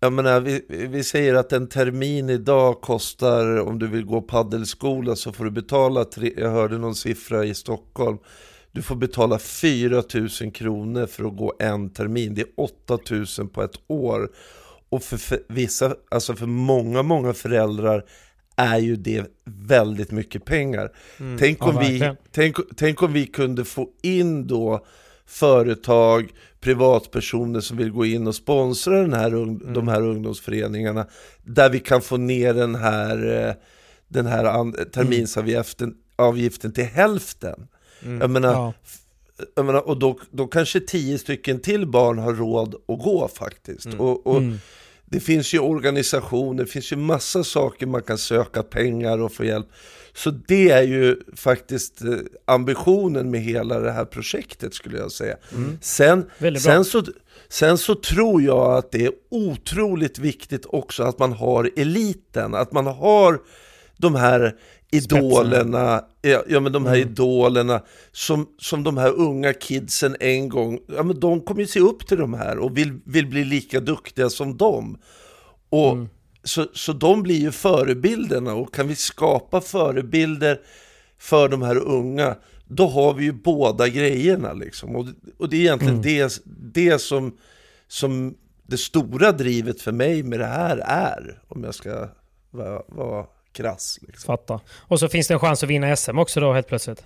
[0.00, 5.16] jag menar vi, vi säger att en termin idag kostar, om du vill gå paddelskola
[5.16, 8.18] så får du betala, tre, jag hörde någon siffra i Stockholm,
[8.72, 12.98] du får betala 4 000 kronor för att gå en termin, det är 8
[13.38, 14.30] 000 på ett år.
[14.88, 18.04] Och för, för vissa, alltså för många, många föräldrar
[18.62, 20.92] är ju det väldigt mycket pengar.
[21.38, 22.16] Tänk, Ja, om vi, verkligen.
[22.32, 24.84] tänk, tänk om vi kunde få in då
[25.26, 26.28] företag,
[26.60, 31.06] privatpersoner som vill gå in och sponsra den här, ung- de här ungdomsföreningarna,
[31.44, 33.54] där vi kan få ner den här, eh,
[34.08, 37.68] den här terminsavgiften avgiften till hälften.
[38.20, 38.72] Jag menar, Ja.
[39.54, 43.86] jag menar, och då, då kanske tio stycken till barn har råd att gå faktiskt.
[43.98, 44.42] Och, och
[45.12, 49.44] Det finns ju organisationer, det finns ju massa saker man kan söka pengar och få
[49.44, 49.66] hjälp.
[50.14, 52.08] Så det är ju faktiskt eh,
[52.44, 55.36] ambitionen med hela det här projektet skulle jag säga.
[55.80, 56.72] Sen, Väldigt bra.
[56.72, 57.04] sen, så,
[57.48, 62.72] sen så tror jag att det är otroligt viktigt också att man har eliten, att
[62.72, 63.40] man har
[63.96, 64.56] de här
[64.92, 70.78] idolerna, ja, ja men de här idolerna som, som de här unga kidsen en gång,
[70.86, 73.80] ja men de kommer ju se upp till de här och vill, vill bli lika
[73.80, 74.98] duktiga som dem.
[75.68, 75.96] Och
[76.44, 80.60] så, så de blir ju förebilderna och kan vi skapa förebilder
[81.18, 84.96] för de här unga, då har vi ju båda grejerna liksom.
[84.96, 85.06] Och,
[85.38, 86.42] och det är egentligen det,
[86.74, 87.36] det som,
[87.88, 88.34] som
[88.66, 92.08] det stora drivet för mig med det här är, om jag ska
[92.50, 93.98] vara, vara krass.
[94.02, 94.26] Liksom.
[94.26, 94.60] Fattar.
[94.88, 97.02] Och så finns det en chans att vinna SM också då helt plötsligt.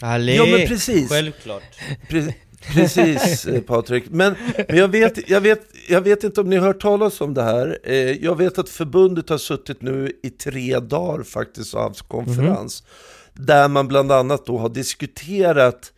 [0.00, 1.08] Allé, Ja, men precis.
[1.08, 1.62] Självklart.
[2.08, 2.32] Pre-
[2.74, 4.34] Precis eh, Patrik, men,
[4.68, 7.42] men jag, vet, jag, vet, jag vet inte om ni har hört talas om det
[7.42, 7.78] här.
[7.84, 12.82] Eh, Jag vet att förbundet har suttit nu i tre dagar faktiskt och haft konferens.
[13.34, 15.92] Där man bland annat då har diskuterat,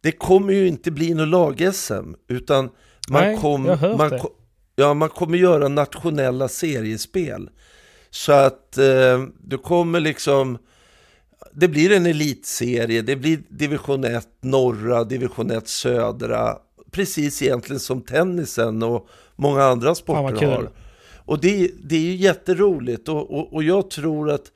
[0.00, 2.70] det kommer ju inte bli något lag-SM, utan
[3.10, 3.62] man, Nej, kom,
[3.98, 4.22] man, det.
[4.76, 7.48] ja, man kommer göra nationella seriespel.
[8.10, 10.58] Så att eh, du kommer liksom,
[11.52, 16.56] det blir en elitserie, det blir division 1 norra, division 1 södra,
[16.90, 20.48] precis egentligen som tennisen och många andra sporter kul.
[20.48, 20.70] har.
[21.24, 24.52] Och det, det är ju jätteroligt och, och, och jag tror att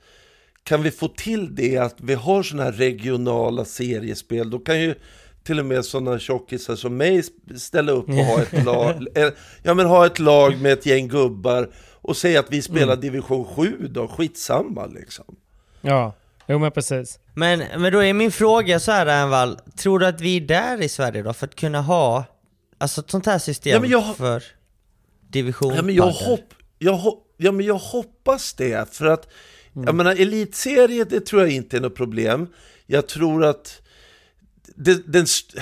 [0.63, 4.95] kan vi få till det att vi har sådana här regionala seriespel, då kan ju
[5.43, 7.23] till och med sådana tjockisar som mig
[7.57, 9.29] ställa upp och ha ett lag, eh,
[9.63, 11.69] ja, men ha ett lag med ett gäng gubbar
[12.03, 15.35] och säga att vi spelar division 7 då, skitsamma liksom.
[15.81, 16.13] Ja,
[16.47, 17.19] jo men precis.
[17.33, 20.81] Men, men då är min fråga så här Envall, tror du att vi är där
[20.81, 22.25] i Sverige då för att kunna ha
[22.77, 24.43] alltså ett sånt här system Ja, men jag- för
[25.29, 29.27] division Ja men jag, hopp, jag, hop, ja, men jag hoppas det, för att
[29.73, 32.47] jag menar elitserie, det tror jag inte är något problem.
[32.85, 33.81] Jag tror att
[34.75, 35.59] det, den, st-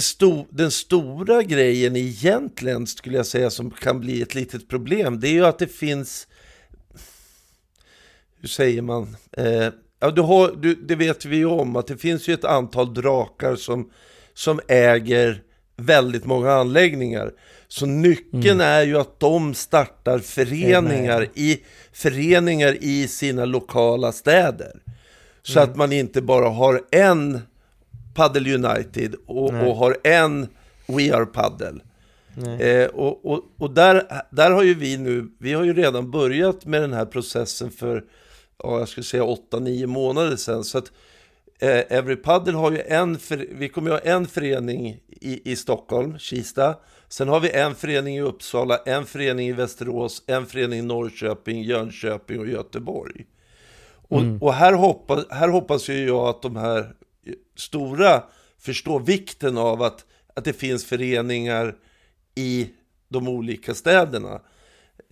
[0.00, 5.28] sto, den stora grejen egentligen, skulle jag säga, som kan bli ett litet problem, det
[5.28, 6.28] är ju att det finns,
[8.40, 9.68] hur säger man, eh,
[10.00, 12.94] ja, du har, du, det vet vi ju om, att det finns ju ett antal
[12.94, 13.90] drakar som,
[14.34, 15.42] som äger
[15.76, 17.32] väldigt många anläggningar.
[17.68, 21.60] Så nyckeln är ju att de startar föreningar i,
[21.92, 24.80] föreningar i sina lokala städer.
[25.42, 27.40] Så att man inte bara har en
[28.14, 30.48] Paddle United och, och har en
[30.86, 31.80] We Are Paddle.
[32.60, 36.64] Eh, och och, och där, där har ju vi nu, vi har ju redan börjat
[36.64, 38.04] med den här processen för,
[38.58, 40.64] ja, jag skulle säga 8-9 månader sedan.
[40.64, 40.92] Så att
[41.60, 45.56] eh, Every Paddle har ju en, för, vi kommer ju ha en förening i, i
[45.56, 46.74] Stockholm, Kista.
[47.08, 51.62] Sen har vi en förening i Uppsala, en förening i Västerås, en förening i Norrköping,
[51.62, 53.24] Jönköping och Göteborg.
[54.08, 56.94] Och, och här, hoppas, här hoppas ju jag att de här
[57.56, 58.22] stora
[58.58, 61.74] förstår vikten av att, att det finns föreningar
[62.34, 62.70] i
[63.08, 64.40] de olika städerna.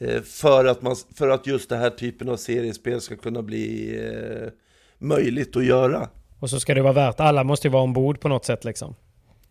[0.01, 3.97] Eh, för, att man, för att just den här typen av seriespel ska kunna bli
[4.07, 4.49] eh,
[4.99, 6.09] möjligt att göra.
[6.41, 7.21] Och så ska det vara värt.
[7.21, 8.95] Alla måste ju vara ombord på något sätt liksom.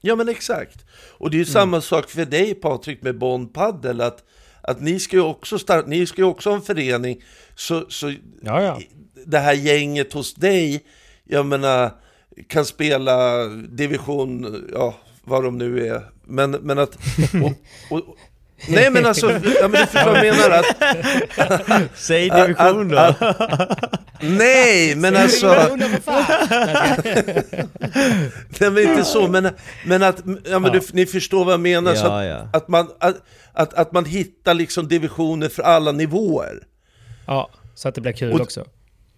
[0.01, 0.85] Ja men exakt.
[1.11, 1.53] Och det är ju Mm.
[1.53, 4.23] samma sak för dig Patrik med Bond Paddle att,
[4.61, 7.23] att ni ska ju också starta, ni ska ju också ha en förening
[7.55, 8.09] så, så
[8.41, 8.79] Ja, ja.
[9.25, 10.85] det här gänget hos dig,
[11.23, 11.91] jag menar,
[12.47, 16.97] kan spela division, ja vad de nu är, men, men att...
[17.43, 17.51] Och,
[17.97, 18.03] och,
[18.67, 21.89] nej men alltså, ja, men du förstår vad jag menar att...
[21.97, 22.97] Säg division då.
[22.97, 25.47] att- att- Nej men alltså...
[28.59, 29.49] Nej men inte så, men,
[29.85, 33.15] men att, ja men du, ni förstår vad jag menar, så att, att, man, att,
[33.53, 36.63] att, att man hittar liksom divisioner för alla nivåer.
[37.27, 38.65] Ja, så att det blir kul Och- också.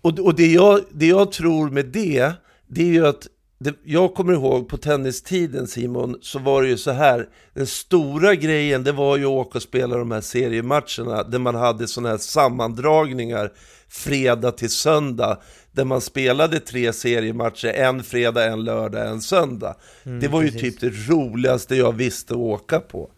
[0.02, 2.32] Och, och det, jag, det jag tror med det,
[2.68, 3.28] det är ju att
[3.60, 8.36] det, jag kommer ihåg på tennistiden Simon, så var det ju så här, den stora
[8.36, 12.10] grejen det var ju att åka och spela de här seriematcherna där man hade sådana
[12.10, 13.52] här sammandragningar
[13.88, 15.38] fredag till söndag,
[15.72, 19.76] där man spelade tre seriematcher, en fredag, en lördag, en söndag.
[20.04, 23.10] det var ju typ det roligaste jag visste att åka på.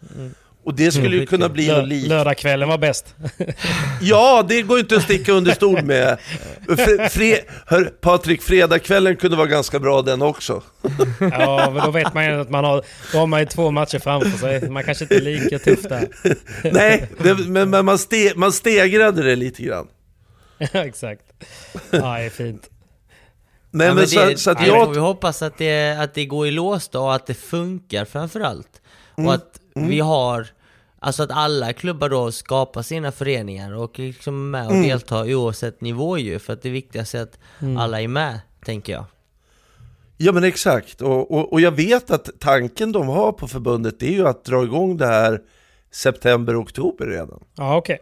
[0.65, 2.07] Och det skulle ju kunna bli något likt.
[2.07, 3.15] Lördagskvällen var bäst.
[4.01, 6.17] Ja, det går inte att sticka under stol med.
[6.67, 10.63] Fre, fre, hör, Patrik, fredagskvällen kunde vara ganska bra den också.
[11.19, 13.99] Ja, men då vet man ju att man har, då har man ju två matcher
[13.99, 14.69] framför sig.
[14.69, 16.07] Man kanske inte är lika tuff där.
[16.71, 19.87] Nej, det, men, men man, ste, man stegrade det lite grann.
[20.57, 21.21] Ja, Exakt.
[21.91, 22.69] Ja, det är fint.
[23.71, 24.93] Nej, Ja, men men så, det, så att nej, jag...
[24.93, 28.81] vi hoppas att det, att det går i lås då och att det funkar framförallt.
[29.17, 29.27] Mm.
[29.27, 30.47] Och att vi har,
[31.05, 34.87] alltså att alla klubbar då skapar sina föreningar och liksom är med och Mm.
[34.87, 36.39] deltar oavsett nivå ju.
[36.39, 37.39] För att det viktigaste är att
[37.77, 39.05] alla är med, tänker jag.
[40.17, 44.07] Ja men exakt, och, och, och jag vet att tanken de har på förbundet det
[44.07, 45.41] är ju att dra igång det här
[45.91, 47.43] september, oktober redan.
[47.57, 47.99] Ja, okej.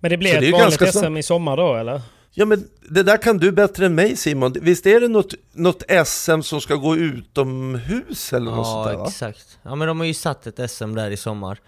[0.00, 2.00] Men det Så blir det är ett ju vanligt ganska SM i sommar då, eller?
[2.34, 4.54] Ja men det där kan du bättre än mig Simon.
[4.60, 9.06] Visst är det något, något SM som ska gå utomhus eller något sånt där Ja,
[9.08, 9.58] exakt.
[9.62, 11.58] Ja men de har ju satt ett SM där i sommar.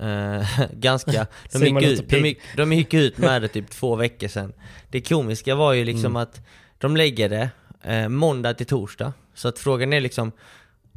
[0.00, 4.28] Eh, ganska, de gick, ut, de, gick, de gick ut med det typ två veckor
[4.28, 4.52] sedan.
[4.90, 6.16] Det komiska var ju liksom Mm.
[6.16, 6.40] att
[6.78, 7.50] de lägger det
[7.82, 9.12] eh, måndag till torsdag.
[9.34, 10.32] Så att frågan är liksom,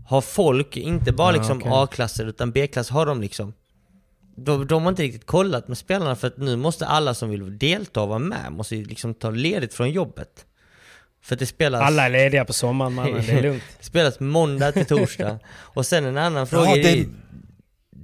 [0.08, 1.72] har folk, inte bara Ja, liksom okej.
[1.74, 3.54] A-klasser utan B-klass, har de liksom
[4.40, 7.58] de, de har inte riktigt kollat med spelarna för att nu måste alla som vill
[7.58, 10.46] delta och vara med, måste liksom ta ledigt från jobbet.
[11.22, 11.82] För att det spelas...
[11.82, 13.64] Alla är lediga på sommaren mannen, det är lugnt.
[13.80, 15.40] Det spelas måndag till torsdag.
[15.50, 17.06] Och sen en annan fråga, Ja, det,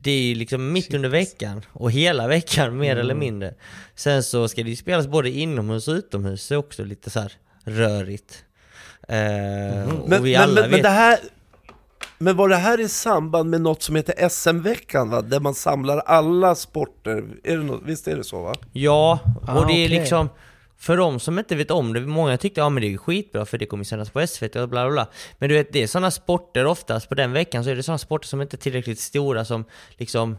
[0.03, 3.53] det- är, ju liksom mitt under veckan och hela veckan mer eller mindre.
[3.95, 7.19] Sen så ska det ju spelas både inomhus och utomhus, det är också lite så
[7.19, 7.31] här
[7.63, 8.43] rörigt.
[9.07, 9.17] Eh,
[9.93, 11.19] och Men, men, men, men det här...
[12.17, 15.21] Men var det här i samband med något som heter SM-veckan va?
[15.21, 17.23] Där man samlar alla sporter?
[17.43, 18.53] Är det något, visst är det så va?
[18.71, 19.87] Ja, och Ah, det är okej.
[19.87, 20.29] liksom
[20.83, 23.45] för de som inte vet om det, många tyckte ja men det är ju skitbra
[23.45, 25.07] för det kommer sändas på SVT och bla bla bla.
[25.37, 27.97] Men du vet, det är sådana sporter oftast, på den veckan så är det sådana
[27.97, 30.37] sporter som inte är tillräckligt stora som liksom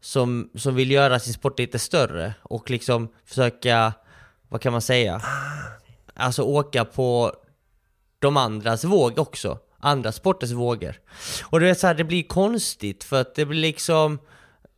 [0.00, 3.92] som, som vill göra sin sport lite större och liksom försöka,
[4.48, 5.22] vad kan man säga?
[6.14, 7.34] Alltså åka på
[8.18, 9.58] de andras våg också.
[9.78, 11.00] Andra sporters vågor.
[11.42, 14.18] Och du vet så här, det blir konstigt för att det blir liksom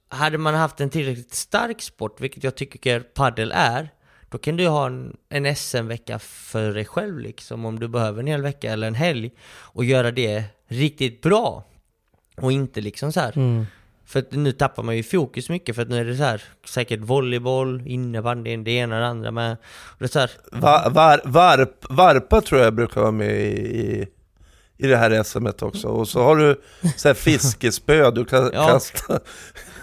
[0.08, 3.88] hade man haft en tillräckligt stark sport, vilket jag tycker paddel är,
[4.32, 8.26] då kan du ha en, en SM-vecka för dig själv liksom, om du behöver en
[8.26, 11.64] hel vecka eller en helg, och göra det riktigt bra.
[12.36, 13.32] Och inte liksom så här.
[13.36, 13.66] Mm.
[14.04, 16.42] För att nu tappar man ju fokus mycket, för att nu är det så här,
[16.64, 19.56] säkert volleyboll, innebandy, det ena och det andra med.
[19.62, 24.06] Och det är så här, Va, var, varp, varpa tror jag brukar vara med i,
[24.78, 25.88] i det här SMet också.
[25.88, 26.60] Och så har du
[26.96, 28.66] så här fiskespö du kan Ja.
[28.68, 29.20] kasta.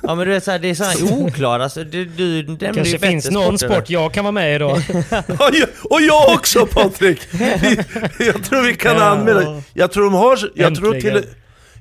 [0.03, 2.65] ja men du vet så här, det är så här oklara, alltså, du, du nämnde
[2.65, 4.67] ju kanske bättre finns någon sporter sport jag kan vara med i då.
[4.69, 7.21] Och jag, och jag också Patrik!
[7.31, 7.77] Vi-
[8.25, 9.03] Jag tror vi kan Ja.
[9.03, 9.61] anmäla.
[9.73, 11.25] Jag tror de har, jag tror till,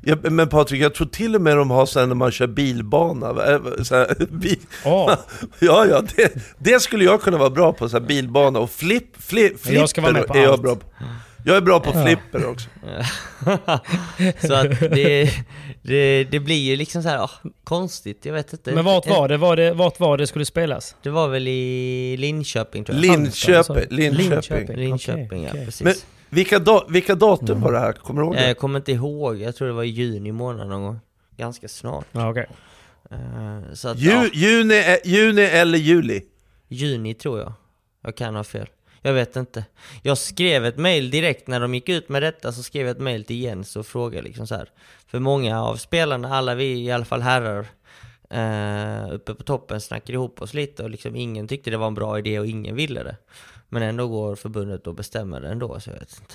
[0.02, 3.32] ja, men Patrik, jag tror till och med de har sen när man kör bilbana.
[3.32, 3.60] va?
[3.82, 5.14] Så här, bil, Åh,
[5.58, 8.58] ja, ja, det, det skulle jag kunna vara bra på, så här, bilbana.
[8.58, 10.62] Och flip, flip, Men jag ska vara med flipper på är jag allt.
[10.62, 10.86] bra på.
[11.48, 12.68] Jag är bra på flipper också.
[14.46, 15.30] så att det,
[15.82, 17.30] det, det blir ju liksom så här, ah,
[17.64, 18.72] konstigt, jag vet inte.
[18.72, 19.36] men vart var det?
[19.36, 20.96] Var det, vart var det skulle spelas?
[21.02, 23.02] Det var väl i Linköping tror jag.
[23.20, 23.84] Linköping.
[23.90, 24.26] Linköping.
[24.30, 24.76] Linköping.
[24.76, 25.64] Linköping, ja okej.
[25.64, 25.84] precis.
[25.84, 25.94] Men
[26.30, 27.92] vilka, da, vilka datum var det här?
[27.92, 28.46] Kommer du ihåg Eh, det?
[28.48, 31.00] Jag kommer inte ihåg, jag tror det var i juni månad någon gång.
[31.36, 32.04] Ganska snart.
[32.12, 32.46] Ja, okej.
[33.10, 36.20] Eh, Så att, Ju, ja, juni, juni eller juli?
[36.68, 37.52] juni tror jag.
[38.02, 38.66] Jag kan ha fel.
[39.08, 39.64] Jag vet inte.
[40.02, 43.02] Jag skrev ett mail direkt när de gick ut med detta, så skrev jag ett
[43.02, 44.70] mail till Jens och frågade liksom så här.
[45.06, 47.66] För många av spelarna, alla vi i alla fall herrar,
[48.30, 51.94] eh, uppe på toppen snackade ihop oss lite och liksom ingen tyckte det var en
[51.94, 53.16] bra idé och ingen ville det.
[53.68, 56.34] Men ändå går förbundet och bestämmer det ändå, så jag vet inte.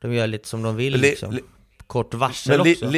[0.00, 1.32] De gör lite som de vill Li- liksom.
[1.32, 1.40] li-
[1.86, 2.90] Kort varsel li, också.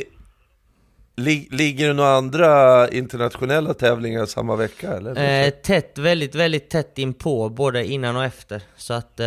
[1.18, 5.44] Li, li, ligger det några andra internationella tävlingar samma vecka eller?
[5.46, 8.62] Eh, tätt, väldigt, väldigt tätt inpå, både innan och efter.
[8.76, 9.26] Så att eh,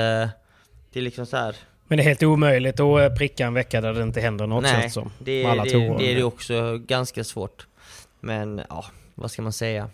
[0.93, 1.55] det är liksom så här.
[1.87, 4.63] Men det är helt omöjligt att eh, pricka en vecka där det inte händer något
[4.63, 5.11] Nej, känns som.
[5.19, 5.97] det, med alla det, torer.
[5.97, 7.67] det är det också ganska svårt.
[8.19, 9.89] Men ja, vad ska man säga?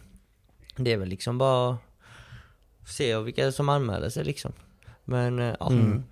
[0.75, 1.77] Det är väl liksom bara
[2.88, 4.53] se vilka som anmäler sig liksom.
[5.03, 5.69] Men eh, ja.
[5.69, 6.03] Mm.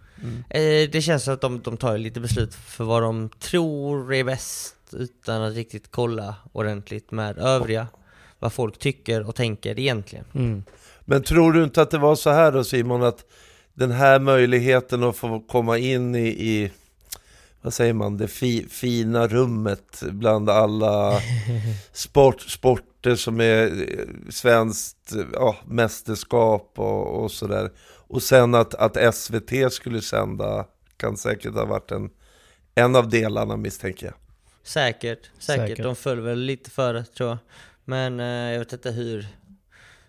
[0.50, 4.24] Eh, Det känns som att de, de tar lite beslut för vad de tror är
[4.24, 7.88] bäst utan att riktigt kolla ordentligt med övriga.
[8.40, 10.26] Vad folk tycker och tänker egentligen.
[10.34, 10.64] Mm.
[11.02, 13.26] Men tror du inte att det var så här då Simon, att
[13.74, 16.72] den här möjligheten att få komma in i, i
[17.62, 21.20] vad säger man, det fi, fina rummet bland alla
[21.94, 27.72] sport, sporter som är eh, svenskt ja, mästerskap och, och sådär.
[28.08, 30.66] Och sen att, att SVT skulle sända
[30.98, 32.10] kan säkert ha varit en,
[32.76, 34.16] en av delarna misstänker jag.
[34.66, 35.68] Säkert, säkert.
[35.68, 35.84] Säkert.
[35.84, 37.38] De föll väl lite före tror jag.
[37.86, 39.28] Men eh, jag vet inte hur,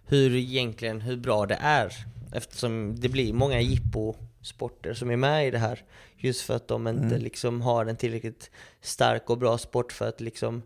[0.06, 1.92] hur egentligen, hur bra det är.
[2.32, 5.82] Eftersom det blir många jippo-sporter som är med i det här.
[6.16, 10.20] Just för att de inte liksom har en tillräckligt stark och bra sport för att
[10.20, 10.62] liksom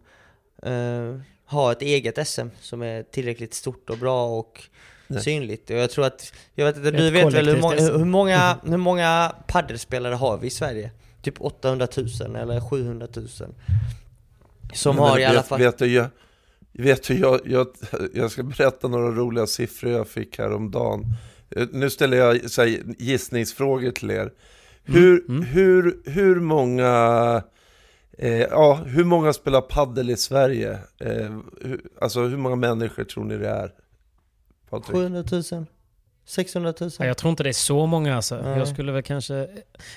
[0.62, 4.62] eh, ha ett eget SM som är tillräckligt stort och bra och
[5.22, 5.70] synligt.
[5.70, 8.76] Och jag tror att, jag vet inte, du vet väl hur många, hur många, hur
[8.76, 10.90] många paddelspelare har vi i Sverige?
[11.22, 11.88] Typ 800
[12.20, 13.28] 000 eller 700 000.
[14.74, 15.58] Som Men har i vet, alla fall...
[15.58, 16.06] Vet du, jag,
[16.72, 17.66] vet du jag, jag,
[18.14, 21.04] jag ska berätta några roliga siffror jag fick häromdagen.
[21.50, 24.32] Eh, Nu ställer jag så här, gissningsfrågor till er.
[24.84, 27.42] Hur, hur, hur många...
[28.18, 30.78] Eh, ja, hur många spelar paddel i Sverige?
[30.98, 33.72] Eh, hur, alltså hur många människor tror ni det är?
[34.70, 34.96] Patrik?
[34.96, 35.66] 700 000?
[36.30, 36.90] 600 000?
[36.98, 38.36] Ja, jag tror inte det är så många alltså.
[38.42, 38.58] Nej.
[38.58, 39.34] Jag skulle väl kanske...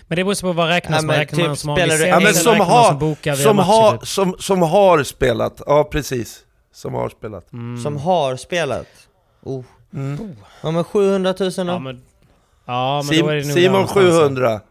[0.07, 2.19] Men det beror på vad räknas Ja, men Räknar typ man som har licens Ja,
[2.19, 4.07] men som man har, som bokar som, har, typ?
[4.07, 6.39] som, som har spelat, ja precis.
[6.73, 7.49] Som har spelat.
[7.83, 8.87] Som har spelat?
[9.43, 9.63] Oh.
[10.61, 11.63] Ja men 700 000 då?
[11.63, 12.01] Ja, men,
[12.65, 14.05] ja, men då är det Sim, nog Simon någonstans.
[14.05, 14.61] 700.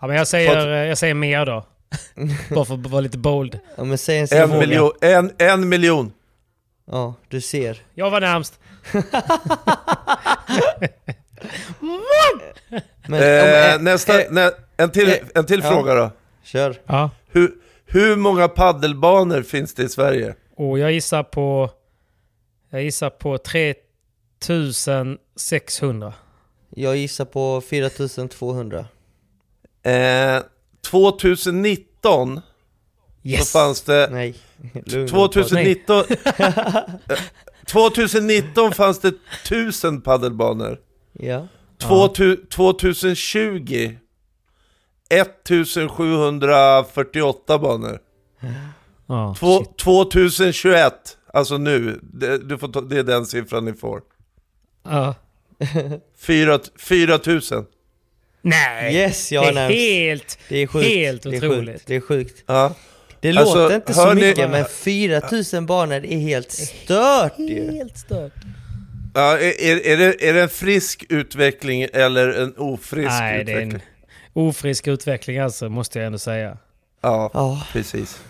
[0.00, 1.64] Ja, men jag säger, jag säger mer då.
[2.54, 3.58] Bara för att vara lite bold.
[3.76, 6.12] Ja men säg en En miljon, en, en miljon.
[6.90, 7.82] Ja, du ser.
[7.94, 8.58] Jag var närmst.
[13.06, 15.70] Men, Eh, om- eh, nästa, eh, nä, en till, eh, en till ja.
[15.70, 16.10] fråga då.
[16.42, 16.80] Kör.
[16.86, 17.10] Ja.
[17.28, 17.52] Hur,
[17.86, 20.34] hur många paddelbanor finns det i Sverige?
[20.56, 21.70] Och jag gissar på...
[22.70, 26.12] Jag gissar på 3600.
[26.70, 28.86] Jag gissar på 4200.
[29.82, 30.38] Eh,
[30.90, 32.40] 2019
[33.22, 33.50] Yes!
[33.50, 34.08] så fanns det...
[34.12, 34.34] Nej.
[34.86, 35.08] Lugn.
[35.08, 36.04] 2019,
[36.38, 36.48] Eh,
[37.66, 40.78] 2019 fanns det 1000 paddelbanor.
[41.12, 41.48] Ja.
[41.78, 43.96] Två tu- 2020
[45.10, 47.98] 1748 banor.
[49.38, 49.78] Två, shit.
[49.78, 50.92] 2021,
[51.32, 54.00] alltså nu, det, du får ta, det är den siffran ni får.
[54.84, 55.14] Ja.
[56.18, 57.64] 4, 4000.
[58.42, 58.94] Nej!
[58.94, 60.86] Yes, jag det är helt, Det är sjukt.
[60.86, 61.74] helt det är otroligt.
[61.74, 61.86] Sjukt.
[61.86, 62.44] Det är sjukt.
[62.46, 62.74] Ja.
[63.22, 67.70] Det Alltså, låter inte så ni- mycket, men 4000 banor är helt stört ju.
[67.72, 68.32] Helt stört.
[69.14, 73.56] Ja, är, är, det, är det en frisk utveckling eller en ofrisk Nej, det är
[73.56, 73.72] utveckling?
[73.72, 73.80] en
[74.32, 76.56] ofrisk utveckling alltså, måste jag ändå säga.
[77.00, 78.20] Ja, Ja, precis.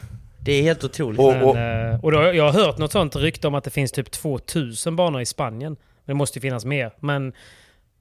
[0.40, 1.20] det är helt otroligt.
[1.20, 3.92] Och- Men, eh, och då, jag har hört något sånt rykte om att det finns
[3.92, 5.76] typ 2000 banor i Spanien.
[6.04, 7.32] Det måste ju finnas mer, men,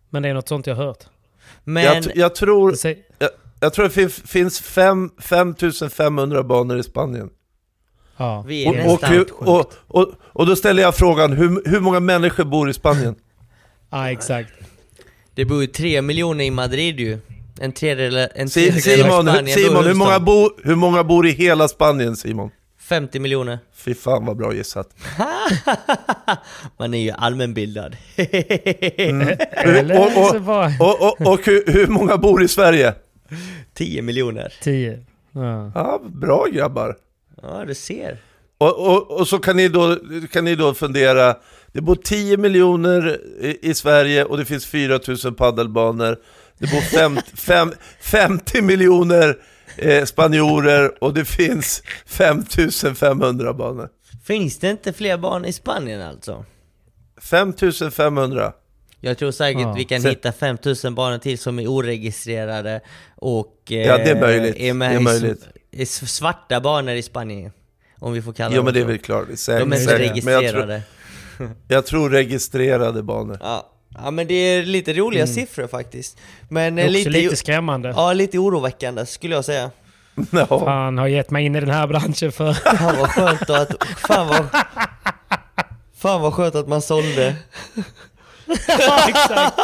[0.09, 1.03] men det är något sånt jag har hört.
[1.63, 2.75] Men, Jag, jag, tror,
[3.19, 3.29] jag,
[3.61, 7.29] jag tror det fin, finns fem- 5500 banor i Spanien.
[8.17, 8.43] Ja.
[8.47, 9.03] vi är Och,
[9.41, 13.15] och, och, och, och då ställer jag frågan, hur, hur många människor bor i Spanien?
[13.91, 14.49] ja, exakt.
[15.35, 17.17] Det bor ju tre miljoner i Madrid ju.
[17.59, 21.31] En tredjedel, en tredjedel av Simon, Spanien Simon hur, många bo, hur många bor i
[21.31, 22.49] hela Spanien Simon?
[22.79, 23.59] 50 miljoner.
[23.75, 24.89] Fy fan vad bra gissat.
[26.77, 27.97] Man är ju allmänbildad.
[28.15, 30.17] Eller och,
[30.79, 32.93] och, och, och hur, hur många bor i Sverige?
[33.73, 34.53] 10 miljoner.
[34.61, 35.05] 10.
[35.31, 35.71] Ja.
[35.75, 36.97] Ja, bra grabbar.
[37.41, 38.17] Ja, du ser.
[38.57, 39.97] Och, och, och så kan ni, då,
[40.31, 41.35] kan ni då fundera,
[41.71, 46.17] det bor 10 miljoner i, i Sverige och det finns 4 000 paddelbanor.
[46.57, 47.71] Det bor fem, fem,
[48.01, 49.37] 50 miljoner
[49.77, 52.45] eh, spanjorer och det finns 5
[52.95, 53.89] 500 banor.
[54.23, 56.45] Finns det inte fler barn i Spanien alltså?
[57.21, 57.53] 5
[57.91, 58.53] 500.
[59.03, 59.73] Jag tror säkert Ja.
[59.77, 62.81] vi kan Så- hitta 5000 banor till som är oregistrerade
[63.15, 64.55] och eh, Ja, det är möjligt.
[64.57, 65.47] är med Det är möjligt.
[65.71, 67.51] i svarta banor i Spanien.
[67.99, 69.91] Om vi får kalla Jo dem men det är väl klart, säkert, De är inte
[69.97, 70.23] säkert.
[70.23, 70.81] Men jag tror, registrerade.
[71.67, 73.37] jag tror registrerade banor.
[73.41, 73.69] Ja.
[74.03, 76.17] ja men det är lite roliga siffror faktiskt.
[76.49, 76.75] Men Mm.
[76.75, 77.89] Det eh, är också lite, lite skrämmande.
[77.95, 79.71] ja, lite oroväckande skulle jag säga.
[80.31, 80.45] Ja.
[80.47, 82.53] Fan, har gett mig in i den här branschen för...
[82.77, 83.83] Fan vad skönt att...
[84.07, 84.45] Fan vad...
[85.97, 87.35] Fan vad skönt att man sålde.
[88.67, 89.59] Ja, exakt.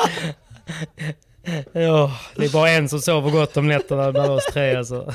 [1.72, 5.14] Ja, det är bara en som sover gott om nätterna bland oss tre alltså.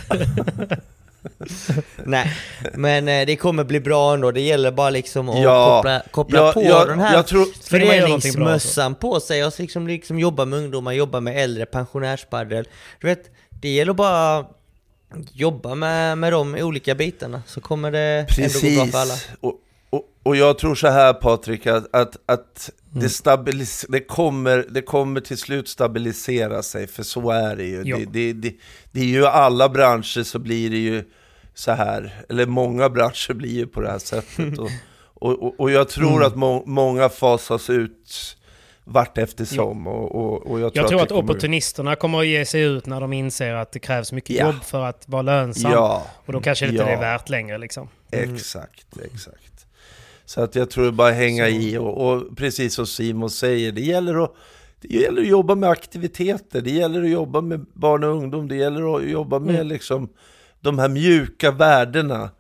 [2.04, 2.36] Nej,
[2.74, 4.30] men eh, det kommer bli bra ändå.
[4.30, 5.76] Det gäller bara liksom att Ja.
[5.76, 7.62] koppla, koppla Ja, på ja, den här jag tror- alltså.
[7.70, 12.68] föreningsmössan på sig och liksom, liksom jobba med ungdomar, jobba med äldre, pensionärspaddel.
[13.00, 14.44] Du vet, det gäller bara
[15.32, 19.14] jobba med, med de olika bitarna så kommer det ändå gå bra för alla.
[19.14, 19.30] Precis.
[19.40, 19.54] Och,
[19.92, 23.02] och, och jag tror så här Patrik, att, att, att Mm.
[23.02, 27.82] det, stabilis- det, kommer, det kommer till slut stabilisera sig, för så är det ju.
[27.84, 27.96] Ja.
[27.96, 28.54] Det, det, det,
[28.92, 31.04] det är ju alla branscher så blir det ju
[31.54, 34.58] så här, eller många branscher blir ju på det här sättet.
[34.58, 34.70] Och,
[35.14, 36.22] och, och, och jag tror Mm.
[36.26, 38.36] att må, många fasas ut
[38.84, 39.86] vart eftersom.
[39.86, 42.62] Och, och, och jag tror Jag tror att, att kommer- opportunisterna kommer att ge sig
[42.62, 44.46] ut när de inser att det krävs mycket Ja.
[44.46, 45.72] jobb för att vara lönsam.
[45.72, 46.88] Ja, Och då kanske det inte ja.
[46.88, 47.88] är värt längre liksom.
[48.10, 49.51] Exakt, exakt.
[50.32, 54.24] Så att jag tror bara hänga i och, och precis som Simon säger, det gäller,
[54.24, 54.34] att,
[54.80, 58.56] det gäller att jobba med aktiviteter, det gäller att jobba med barn och ungdom, det
[58.56, 59.66] gäller att jobba med Mm.
[59.66, 60.08] liksom
[60.60, 62.30] de här mjuka värdena.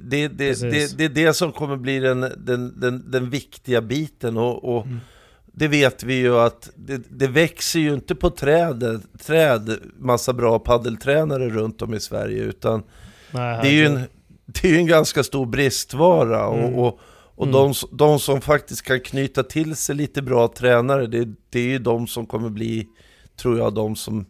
[0.00, 4.36] Det, det, det, det är det som kommer bli den, den, den, den viktiga biten
[4.36, 4.98] och, och Mm.
[5.46, 10.58] det vet vi ju att det, det växer ju inte på träd, träd massa bra
[10.58, 12.82] paddeltränare runt om i Sverige utan
[13.30, 14.00] Nej, det är ju en,
[14.46, 16.74] det är en ganska stor bristvara Mm.
[16.74, 17.00] och, och,
[17.36, 21.60] och de, s- de som faktiskt kan knyta till sig lite bra tränare, det, det
[21.60, 22.88] är ju de som kommer bli,
[23.36, 24.26] tror jag, de som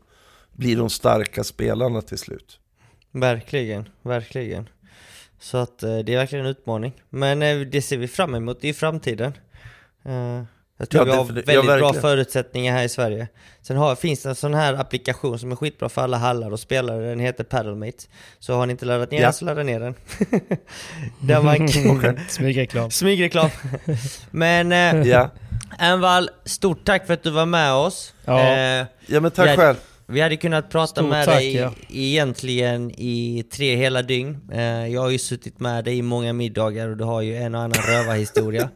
[0.52, 2.58] blir de starka spelarna till slut.
[3.12, 4.68] Verkligen, verkligen.
[5.38, 6.92] Så att eh, det är verkligen en utmaning.
[7.10, 9.32] Men eh, det ser vi fram emot i framtiden.
[10.78, 13.28] Jag tror Ja, vi har väldigt Ja, bra förutsättningar här i Sverige.
[13.62, 16.60] Sen har, finns det en sån här applikation som är skitbra för alla hallar och
[16.60, 17.98] spelare, den heter Paddlemate.
[18.38, 19.26] Så har ni inte laddat ner Ja.
[19.26, 19.94] den så ladda ner den.
[21.20, 22.18] Där man kan...
[22.28, 22.90] Smygreklam.
[22.90, 23.50] Smygreklam.
[24.30, 25.30] Men eh, Ja,
[25.78, 28.14] Envall, stort tack för att du var med oss.
[28.24, 28.40] Ja.
[28.40, 29.56] Eh, ja men tack Ja.
[29.56, 29.76] själv.
[30.06, 31.72] Vi hade kunnat prata Stort med tack, dig ja.
[31.90, 34.38] egentligen i tre hela dygn.
[34.52, 37.54] Eh, jag har ju suttit med dig i många middagar och du har ju en
[37.54, 38.68] och annan rövarhistoria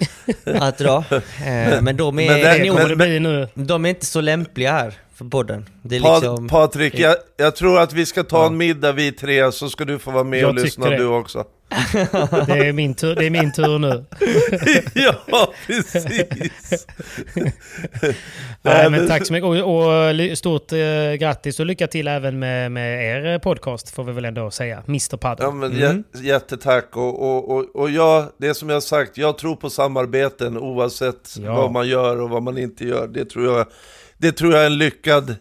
[0.44, 1.04] att dra.
[1.10, 3.48] Eh, men de är, Men det- men- nu.
[3.54, 5.66] de är inte så lämpliga här för podden.
[5.82, 6.48] Det är Pa, liksom...
[6.48, 9.98] Patrik, jag, jag tror att vi ska ta en middag vi tre, så ska du
[9.98, 10.96] få vara med Jag och lyssna det.
[10.96, 11.44] du också.
[12.46, 14.04] Det är min tur, det är min tur nu.
[15.26, 16.86] ja, precis.
[18.62, 19.46] Nej, men tack så mycket.
[19.64, 19.82] Och,
[20.30, 20.78] och stort eh,
[21.18, 23.04] grattis och lycka till även med, med
[23.34, 24.82] er podcast får vi väl ändå säga.
[24.88, 25.44] Mr Paddle.
[25.44, 26.04] Ja, men Mm.
[26.12, 26.96] jä- jättetack.
[26.96, 31.54] Och, och, och, och jag, det som jag sagt, jag tror på samarbeten oavsett Ja.
[31.54, 33.08] vad man gör och vad man inte gör.
[33.08, 33.66] Det tror jag,
[34.18, 35.34] det tror jag är en lyckad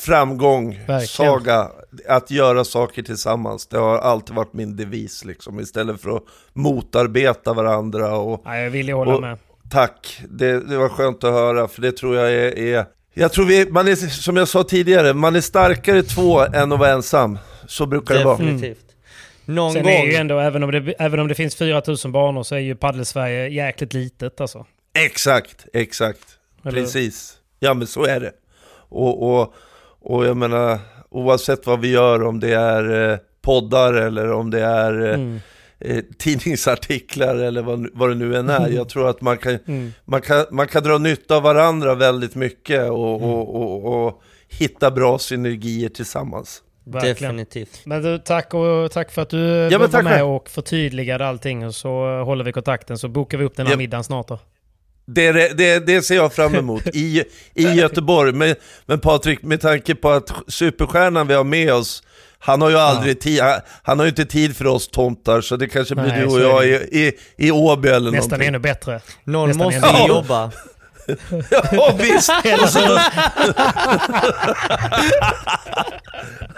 [0.00, 1.06] framgång, Verkligen.
[1.06, 1.70] saga,
[2.08, 3.66] att göra saker tillsammans.
[3.66, 6.22] Det har alltid varit min devis, liksom, istället för att
[6.52, 8.16] motarbeta varandra.
[8.16, 9.38] Och, Ja, jag vill ju hålla och, med.
[9.70, 12.58] Tack, det, det var skönt att höra, för det tror jag är...
[12.58, 16.72] är jag tror vi, man är, som jag sa tidigare, man är starkare två än
[16.72, 17.38] att vara ensam.
[17.66, 18.36] Så brukar det vara.
[18.36, 18.84] Definitivt.
[19.44, 19.92] Någon Sen gång...
[19.92, 22.74] är ju ändå, även om, det, även om det finns 4000 banor så är ju
[22.74, 24.66] Paddel-Sverige jäkligt litet alltså.
[24.94, 26.26] Exakt, exakt.
[26.64, 27.34] Eller- Precis.
[27.58, 28.32] Ja men så är det.
[28.88, 29.54] Och, och,
[30.00, 30.78] och jag menar,
[31.10, 35.40] oavsett vad vi gör, om det är eh, poddar eller om det är eh, Mm.
[35.80, 38.68] eh, tidningsartiklar eller vad, vad det nu än är.
[38.68, 39.92] Jag tror att man kan, Mm.
[40.04, 43.28] man kan, man kan dra nytta av varandra väldigt mycket och, Mm.
[43.30, 46.62] och, och, och hitta bra synergier tillsammans.
[46.84, 47.14] Verkligen.
[47.14, 47.80] Definitivt.
[47.84, 49.36] Men du, tack, och, tack för att du
[49.70, 51.66] men var med och förtydligade allting.
[51.66, 53.78] Och så håller vi kontakten så bokar vi upp den här Ja.
[53.78, 54.38] middagen snart då.
[55.06, 57.24] Det, det, det ser jag fram emot i,
[57.54, 58.32] i Göteborg.
[58.32, 58.54] Men,
[58.86, 62.02] men Patrik, med tanke på att superstjärnan vi har med oss,
[62.38, 65.56] han har ju aldrig tid, han, han har ju inte tid för oss tomtar, så
[65.56, 68.48] det kanske blir Nej, du och jag i, i, i Åby eller Nästan någonting.
[68.48, 69.00] ännu bättre.
[69.24, 70.08] Någon Nästan måste Ja.
[70.08, 70.50] jobba.
[71.72, 72.30] Ja visst!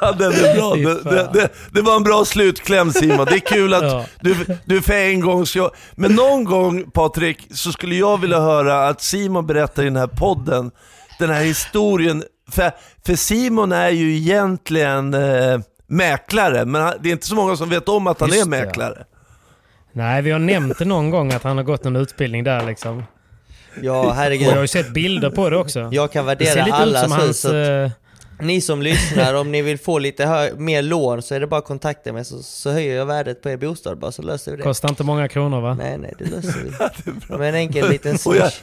[0.01, 0.75] Ja, den är bra.
[0.75, 3.27] Det, det, det, det var en bra slutkläm Simon.
[3.27, 4.05] Det är kul att Ja.
[4.21, 5.71] du, du för en gång ska...
[5.95, 10.07] Men någon gång Patrik, så skulle jag vilja höra att Simon berättar i den här
[10.07, 10.71] podden,
[11.19, 12.25] den här historien.
[12.51, 12.71] För,
[13.07, 17.89] för Simon är ju egentligen eh, mäklare, men det är inte så många som vet
[17.89, 19.05] om att han Just är mäklare.
[19.93, 23.05] Nej, vi har nämnt det någon gång att han har gått någon utbildning där liksom.
[23.81, 24.61] Ja, Och jag har herregud.
[24.61, 25.89] ju sett bilder på det också.
[25.93, 27.41] Jag kan det ser värdera lite ut alla som så, hans...
[27.41, 27.91] så att eh,
[28.41, 31.65] ni som lyssnar, om ni vill få lite mer lån så är det bara att
[31.67, 34.63] kontakta mig så, så höjer jag värdet på er bostad bara så löser vi det.
[34.63, 35.75] kostar inte många kronor va?
[35.75, 36.55] Nej, nej, det löser
[37.29, 37.37] vi.
[37.39, 38.61] Med en enkel liten swish.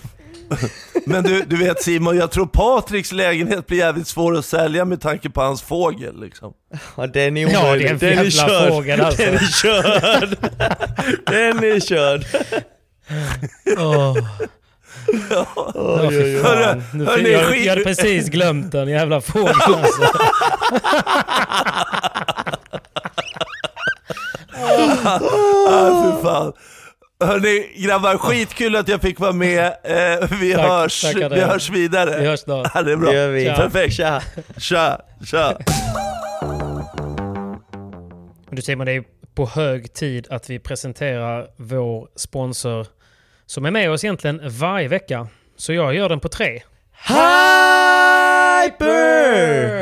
[1.05, 5.01] Men du, du vet Simon, jag tror Patriks lägenhet blir jävligt svår att sälja med
[5.01, 6.53] tanke på hans fågel liksom.
[6.97, 7.99] Ja, den är Ja, omöjlig.
[7.99, 8.69] det är en den jävla körd.
[8.73, 9.23] fågel alltså.
[9.23, 10.37] Den är körd.
[11.25, 12.25] den är körd.
[13.77, 14.17] Åh.
[15.29, 16.45] Ja, fy fan.
[16.57, 20.01] Hörru, Nu, hörni, jag, skit- jag hade precis glömt den jävla fågeln alltså.
[25.69, 26.53] Ah, fan.
[27.23, 29.65] Hörni grabbar, skitkul att jag fick vara med.
[29.65, 32.19] Eh, vi, Tack, hörs, tackar vi hörs vidare.
[32.19, 32.71] Vi hörs snart.
[32.73, 33.11] Ja, det är bra.
[33.11, 33.45] Det vi.
[33.45, 33.93] Perfekt.
[33.95, 34.21] Tja.
[34.57, 35.57] Tja, tja.
[38.49, 39.03] Du Simon, det är
[39.35, 42.87] på hög tid att vi presenterar vår sponsor
[43.49, 45.27] som är med oss egentligen varje vecka.
[45.57, 46.61] Så jag gör den på tre.
[47.07, 48.49] Hyper!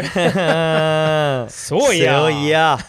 [1.49, 2.29] Så ja!
[2.29, 2.79] Så ja!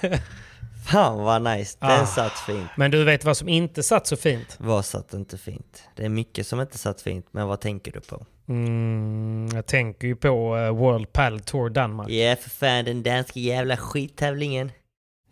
[0.86, 2.06] Fan vad nice, den Ah.
[2.06, 2.68] satt fint.
[2.76, 4.56] Men du vet vad som inte satt så fint?
[4.58, 5.82] Vad satt inte fint?
[5.96, 8.26] Det är mycket som inte satt fint, men vad tänker du på?
[8.48, 12.08] Mm, jag tänker ju på eh, World Padel Tour Danmark.
[12.10, 14.72] Ja för fan den danska jävla skittävlingen.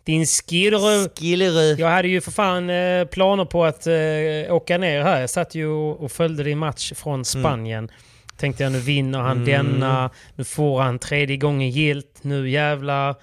[0.07, 1.07] Din skidorö.
[1.19, 1.79] Skillerud.
[1.79, 5.19] Jag hade ju för fan eh, planer på att eh, åka ner här.
[5.21, 7.91] Jag satt ju och, följde din match från Spanien.
[8.37, 9.45] Tänkte jag nu vinner han Mm.
[9.45, 13.15] denna, nu får han tredje gången gilt, nu jävlar.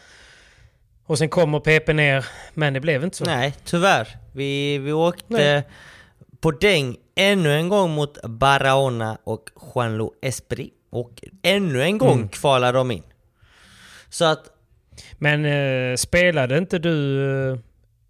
[1.06, 3.24] Och sen kommer PP ner, men det blev inte så.
[3.24, 4.08] Nej, tyvärr.
[4.32, 5.62] Vi, vi åkte Nej.
[6.40, 10.74] på däng ännu en gång mot Barahona och Juanlo Esprit.
[10.90, 11.10] Och
[11.42, 12.28] ännu en gång Mm.
[12.28, 13.02] kvalade de in.
[14.10, 14.44] Så att,
[15.18, 17.58] Men eh, spelade inte du eh,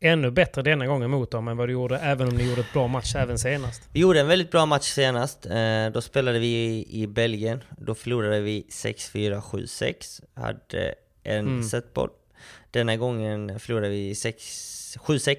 [0.01, 2.73] ännu bättre denna gången mot dem än vad du gjorde, även om ni gjorde ett
[2.73, 3.83] bra match även senast?
[3.93, 5.47] vi gjorde en väldigt bra match senast.
[5.47, 7.63] Eh, då spelade vi i, i Belgien.
[7.79, 10.23] Då förlorade vi 6-4, 7-6.
[10.35, 11.63] Hade en Mm.
[11.63, 12.11] setboll.
[12.71, 15.37] Denna gången förlorade vi 6 7-6,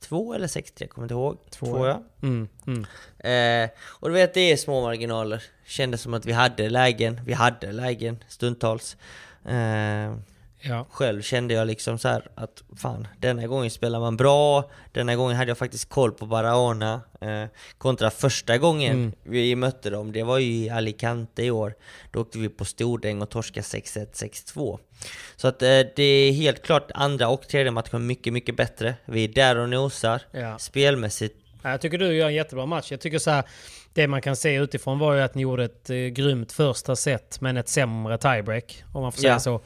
[0.00, 1.38] 6-2 eller 6-3, jag kommer inte ihåg.
[1.50, 2.02] Två, Två, ja.
[2.20, 2.26] ja.
[2.28, 2.84] Mm, mm.
[3.64, 5.42] Eh, och du vet, det är små marginaler.
[5.66, 8.96] Kändes som att vi hade lägen, vi hade lägen stundtals.
[9.48, 10.14] Eh,
[10.66, 10.86] Ja.
[10.90, 15.36] själv kände jag liksom så här att fan, denna gången spelar man bra, denna gången
[15.36, 17.00] hade jag faktiskt koll på Barahona.
[17.20, 17.44] Eh,
[17.78, 19.12] kontra första gången Mm.
[19.22, 21.74] vi mötte dem, det var ju i Alicante i år.
[22.10, 24.78] Då åkte vi på stordäng och torskade 6-1, 6-2.
[25.36, 28.94] Så att eh, det är helt klart andra och tredje matchen mycket, mycket bättre.
[29.04, 30.22] Vi är där och nosar.
[30.32, 30.58] Ja.
[30.58, 32.90] Spelmässigt Ja, Jag tycker du gör en jättebra match.
[32.90, 33.44] Jag tycker så här,
[33.94, 37.40] det man kan se utifrån var ju att ni gjorde ett eh, grymt första set
[37.40, 39.38] men ett sämre tiebreak, om man får säga Ja.
[39.40, 39.60] så.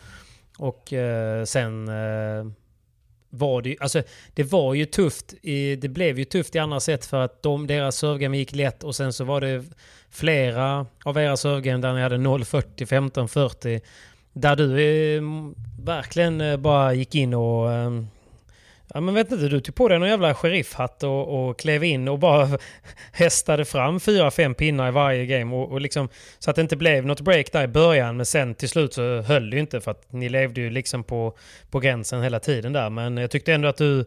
[0.58, 2.46] Och eh, sen eh,
[3.30, 4.02] var det ju, alltså
[4.34, 7.66] det var ju tufft, i, det blev ju tufft i andra set för att de,
[7.66, 9.64] deras servegame gick lätt och sen så var det
[10.10, 13.80] flera av era servegame där ni hade 0-40, 15-40.
[14.32, 14.80] Där du
[15.16, 15.22] eh,
[15.84, 17.90] verkligen eh, bara gick in och eh,
[18.95, 22.09] Ja men vet inte, du tog på dig någon jävla sheriffhatt och, och klev in
[22.09, 22.49] och bara
[23.12, 25.57] hästade fram fyra, fem pinnar i varje game.
[25.57, 26.09] Och, och liksom,
[26.39, 29.20] så att det inte blev något break där i början, men sen till slut så
[29.22, 31.36] höll det ju inte för att ni levde ju liksom på,
[31.70, 32.91] på gränsen hela tiden där.
[32.91, 34.05] Men jag tyckte ändå att du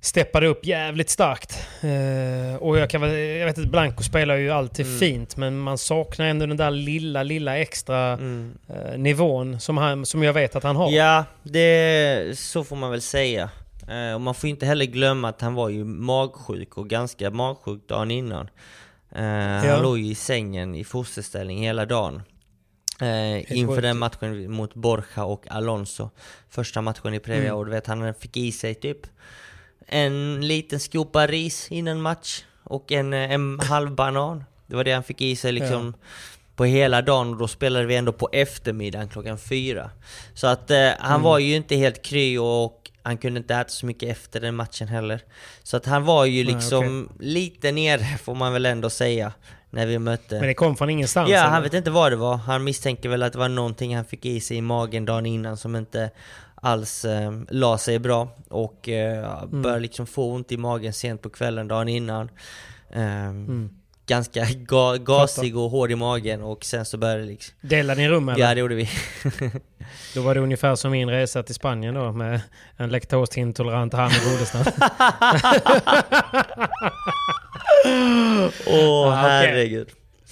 [0.00, 1.66] steppade upp jävligt starkt.
[1.80, 6.26] Eh, och jag kan jag vet inte, Blanco spelar ju alltid fint, men man saknar
[6.26, 10.76] ändå den där lilla, lilla extra eh, nivån som, han, som jag vet att han
[10.76, 10.90] har.
[10.90, 13.50] Ja, det, så får man väl säga.
[13.88, 17.88] Eh, och man får inte heller glömma att han var ju magsjuk och ganska magsjuk
[17.88, 18.48] dagen innan.
[19.14, 19.24] Eh,
[19.70, 22.22] Han låg ju i sängen i fosterställning hela dagen.
[23.00, 26.10] Eh, inför den matchen mot Borja och Alonso.
[26.50, 27.56] Första matchen i Previa Mm.
[27.58, 28.98] och du vet han fick i sig typ
[29.86, 34.44] en liten skopa ris innan match och en, eh, en halv banan.
[34.66, 35.94] Det var det han fick i sig liksom
[36.56, 39.90] på hela dagen och då spelade vi ändå på eftermiddagen klockan fyra.
[40.34, 41.22] Så att eh, han Mm.
[41.22, 44.88] var ju inte helt kry och han kunde inte äta så mycket efter den matchen
[44.88, 45.20] heller.
[45.62, 49.32] Så att han var ju Nej, liksom lite nere får man väl ändå säga.
[49.70, 50.34] När vi mötte...
[50.38, 51.30] Men det kom från ingenstans?
[51.30, 51.48] Ja, eller?
[51.50, 52.36] han vet inte vad det var.
[52.36, 55.56] Han misstänker väl att det var någonting han fick i sig i magen dagen innan
[55.56, 56.10] som inte
[56.54, 58.28] alls eh, la sig bra.
[58.48, 59.62] Och eh, Mm.
[59.62, 62.30] började liksom få ont i magen sent på kvällen dagen innan.
[62.90, 63.70] Eh, Mm.
[64.06, 67.54] Ganska ga gasig och hård i magen och sen så började det liksom...
[67.60, 68.40] Delade ni rum eller?
[68.40, 68.88] Ja, det gjorde vi.
[70.14, 72.40] Då var det ungefär som min resa till Spanien då med
[72.76, 74.74] en laktosintolerant han och godisnöt.
[78.66, 79.88] Åh, herregud.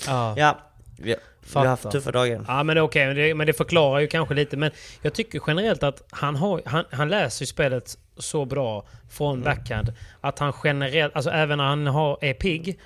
[0.06, 0.34] ja.
[0.36, 0.58] Ja,
[0.98, 1.16] vi,
[1.52, 2.44] vi har haft tuffa dagar.
[2.48, 3.06] ja, men okej.
[3.06, 4.56] Men, det, men det förklarar ju kanske lite.
[4.56, 4.70] Men
[5.02, 9.44] jag tycker generellt att han, har, han, han läser ju spelet så bra från Mm.
[9.44, 9.92] backhand.
[10.20, 12.78] Att han generellt, alltså även när han har, är pigg,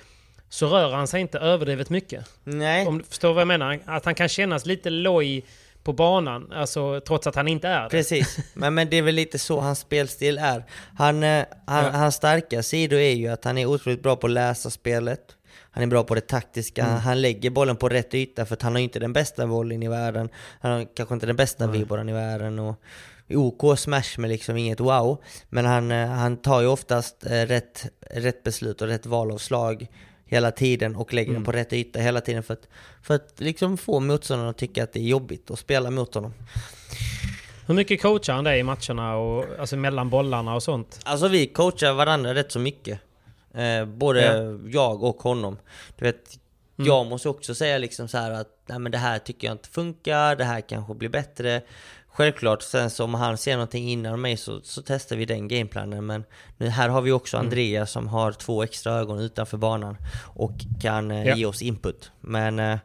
[0.49, 2.25] så rör han sig inte överdrivet mycket.
[2.43, 2.87] Nej.
[2.87, 3.79] Om du förstår vad jag menar?
[3.85, 5.45] Att han kan kännas lite loj
[5.83, 7.89] på banan, alltså trots att han inte är det.
[7.89, 10.63] Precis, men, men det är väl lite så hans spelstil är.
[10.97, 11.91] Han, eh, han, Ja.
[11.91, 15.35] Hans starka sidor är ju att han är otroligt bra på att läsa spelet.
[15.71, 16.95] Han är bra på det taktiska, Mm.
[16.99, 19.87] han lägger bollen på rätt yta för att han har inte den bästa bollen i
[19.87, 20.29] världen.
[20.61, 22.59] Han har kanske inte den bästa vibran i världen.
[22.59, 22.75] Och
[23.29, 25.23] OK smash med liksom inget wow.
[25.49, 29.37] Men han, eh, han tar ju oftast eh, rätt, rätt beslut och rätt val av
[29.37, 29.87] slag
[30.29, 32.67] hela tiden och lägger den på rätt yta hela tiden för att,
[33.01, 36.33] för att liksom få motståndarna att tycka att det är jobbigt att spela mot honom.
[37.67, 40.99] Hur mycket coachar han dig i matcherna och alltså mellan bollarna och sånt?
[41.03, 42.99] Alltså vi coachar varandra rätt så mycket.
[43.53, 44.21] Eh, både
[44.67, 45.57] jag och honom.
[45.95, 46.39] Du vet,
[46.75, 50.35] jag måste också säga liksom så att Nej, men det här tycker jag inte funkar,
[50.35, 51.61] det här kanske blir bättre.
[52.11, 56.05] Självklart, sen så om han ser någonting innan mig så, så testar vi den gameplanen.
[56.05, 56.23] Men
[56.57, 59.97] nu, här har vi också Andreas som har två extra ögon utanför banan
[60.35, 60.51] och
[60.81, 61.35] kan eh, Ja.
[61.35, 62.11] ge oss input.
[62.21, 62.77] Men eh,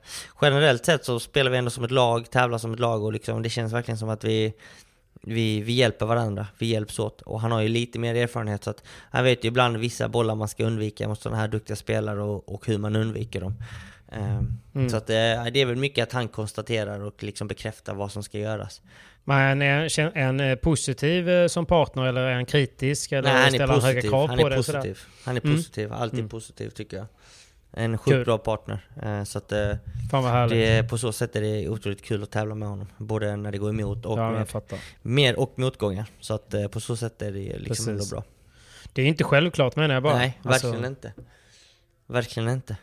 [0.43, 3.43] generellt sett så spelar vi ändå som ett lag, tävlar som ett lag och liksom,
[3.43, 4.53] det känns verkligen som att vi
[5.27, 7.23] vi, vi hjälper varandra, vi hjälps åt.
[7.23, 10.35] Och han har ju lite mer erfarenhet så att han vet ju ibland vissa bollar
[10.35, 13.55] man ska undvika mot sådana här duktiga spelare och, och hur man undviker dem.
[14.13, 15.15] Ehm, Så att eh,
[15.53, 18.83] det är väl mycket att han konstaterar och liksom bekräftar vad som ska göras.
[19.25, 23.13] Men är en eh, positiv eh, som partner eller är han kritisk?
[23.13, 24.11] Eller Nej, han är ställer han höga positiv.
[24.11, 24.57] krav Han på är det?
[24.57, 24.99] positiv.
[25.25, 25.57] Han är Mm.
[25.57, 26.29] positiv, alltid Mm.
[26.29, 27.07] positiv tycker jag.
[27.77, 28.15] En Kul.
[28.15, 28.79] sjukt bra partner.
[29.03, 32.87] Eh, Så att det, på så sätt är det otroligt kul att tävla med honom.
[32.99, 34.47] Både när det går emot och ja, med,
[35.03, 36.05] mer och motgångar.
[36.21, 38.25] Så att på så sätt är det liksom ändå bra.
[38.93, 40.17] Det är inte självklart menar jag bara.
[40.17, 41.13] Nej, Alltså, verkligen inte.
[42.07, 42.77] Verkligen inte.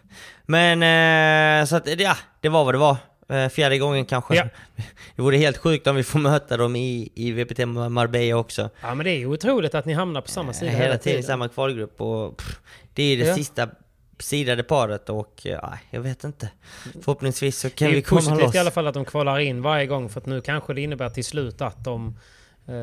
[0.45, 2.97] Men, så att, ja, det var vad det var.
[3.31, 4.35] Eh, fjärde gången kanske.
[4.35, 4.43] Ja.
[5.15, 8.69] Det vore helt sjukt om vi får möta dem i, i VPT Marbella också.
[8.81, 11.19] Ja men det är ju otroligt att ni hamnar på samma sida Eh, hela tiden
[11.19, 12.59] i samma kvalgrupp och pff,
[12.93, 13.35] det är det Ja.
[13.35, 13.69] sista
[14.19, 16.49] sidade paret och ja, jag vet inte.
[17.01, 18.55] Förhoppningsvis så Det kan är vi komma positivt loss.
[18.55, 21.09] i alla fall att de kvalar in varje gång för att nu kanske det innebär
[21.09, 22.17] till slut att de
[22.67, 22.73] eh,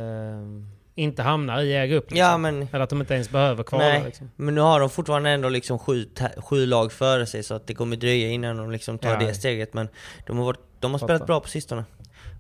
[0.99, 2.05] inte hamnar i er grupp.
[2.11, 2.19] Liksom.
[2.19, 3.85] Ja men, Eller att de inte ens behöver kvala.
[3.85, 4.03] nej.
[4.05, 4.31] Liksom.
[4.37, 7.75] Men nu har de fortfarande ändå liksom sju, sju lag före sig så att det
[7.75, 9.19] kommer dröja innan de liksom tar Ja.
[9.27, 9.75] det steget.
[9.75, 9.89] Men
[10.27, 11.15] de har, varit, de har Fattar.
[11.15, 11.85] spelat bra på sistone.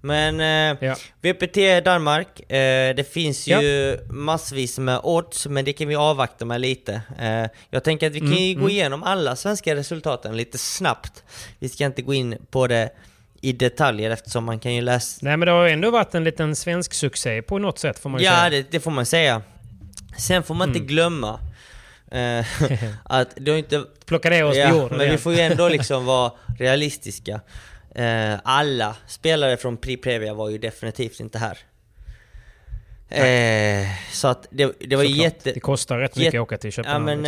[0.00, 0.96] Men eh, Ja.
[1.22, 6.61] VPT Danmark, eh, det finns ju massvis med odds, men det kan vi avvakta med
[6.61, 7.00] lite.
[7.18, 11.24] Eh, jag tänker att vi kan ju Mm, gå igenom alla svenska resultaten lite snabbt.
[11.59, 12.90] Vi ska inte gå in på det
[13.41, 15.18] i detaljer eftersom man kan ju läsa...
[15.22, 18.11] Nej men det har ju ändå varit en liten svensk succé på något sätt får
[18.11, 18.51] man ju Ja, säga.
[18.51, 19.43] det, det får man säga.
[20.18, 20.86] Sen får man inte Mm.
[20.89, 21.41] glömma
[22.11, 22.47] eh,
[23.05, 23.84] att det har inte...
[24.07, 25.18] Plocka det oss på Ja, jorden men vi igen.
[25.18, 27.41] får ju ändå liksom vara realistiska.
[27.95, 31.59] Eh, alla spelare från Pri Previa var ju definitivt inte här.
[33.11, 35.24] Eh, så att det, det var Såklart.
[35.24, 35.52] jätte...
[35.52, 37.04] Det kostar rätt mycket att åka till Ja Köpenhamn.
[37.04, 37.18] men,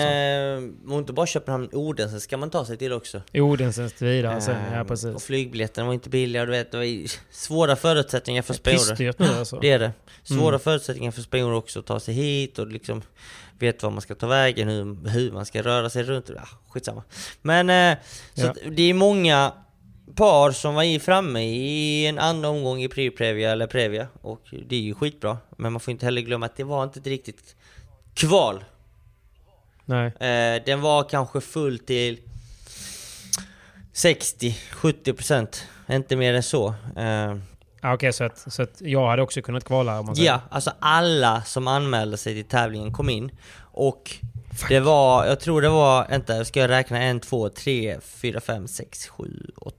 [0.60, 0.86] liksom.
[0.88, 3.22] eh, och inte bara Köpenhamn, Odense ska man ta sig till också.
[3.34, 5.24] Odensens vidare sen, ja Eh, Och precis.
[5.24, 6.70] flygbiljetterna var inte billiga, du vet.
[6.72, 6.86] Det var
[7.34, 9.14] svåra förutsättningar för spanjorer.
[9.18, 9.58] Nu alltså.
[9.60, 9.92] Det är det.
[10.22, 10.60] Svåra Mm.
[10.60, 13.02] förutsättningar för spanjorer också att ta sig hit och liksom
[13.58, 16.30] vet var man ska ta vägen, hur, hur man ska röra sig runt.
[16.36, 17.02] Ja, skitsamma.
[17.42, 17.98] Men eh,
[18.34, 18.54] så Ja.
[18.70, 19.52] det är många
[20.14, 24.42] par som var i framme i en andra omgång i Pri Previa eller Previa och
[24.66, 25.38] det är ju skitbra.
[25.56, 27.56] Men man får inte heller glömma att det var inte ett riktigt
[28.14, 28.64] kval.
[29.84, 30.06] Nej.
[30.06, 32.18] Eh, den var kanske full till
[33.94, 36.74] 60-70% Inte mer än så.
[36.96, 37.36] Eh,
[37.82, 40.30] Ja, Okej, så, att, så att jag hade också kunnat kvala om man säger.
[40.30, 43.30] Ja, alltså alla som anmälde sig till tävlingen kom in.
[43.60, 44.16] Och
[44.68, 47.02] det var, jag tror det var, vänta, ska jag räkna?
[47.02, 49.76] En, två, tre, fyra, fem, sex, sju, åtta,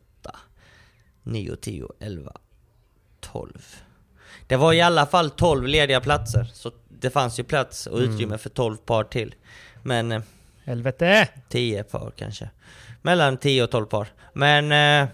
[1.23, 2.33] nio, tio, elva,
[3.19, 3.75] tolv.
[4.47, 8.37] Det var i alla fall 12 lediga platser, så det fanns ju plats och utrymme
[8.37, 9.35] för 12 par till.
[9.83, 10.21] Men eh,
[10.63, 11.27] Helvete!
[11.49, 12.49] 10 par kanske.
[13.01, 14.07] Mellan 10 och 12 par.
[14.33, 15.09] Men eh,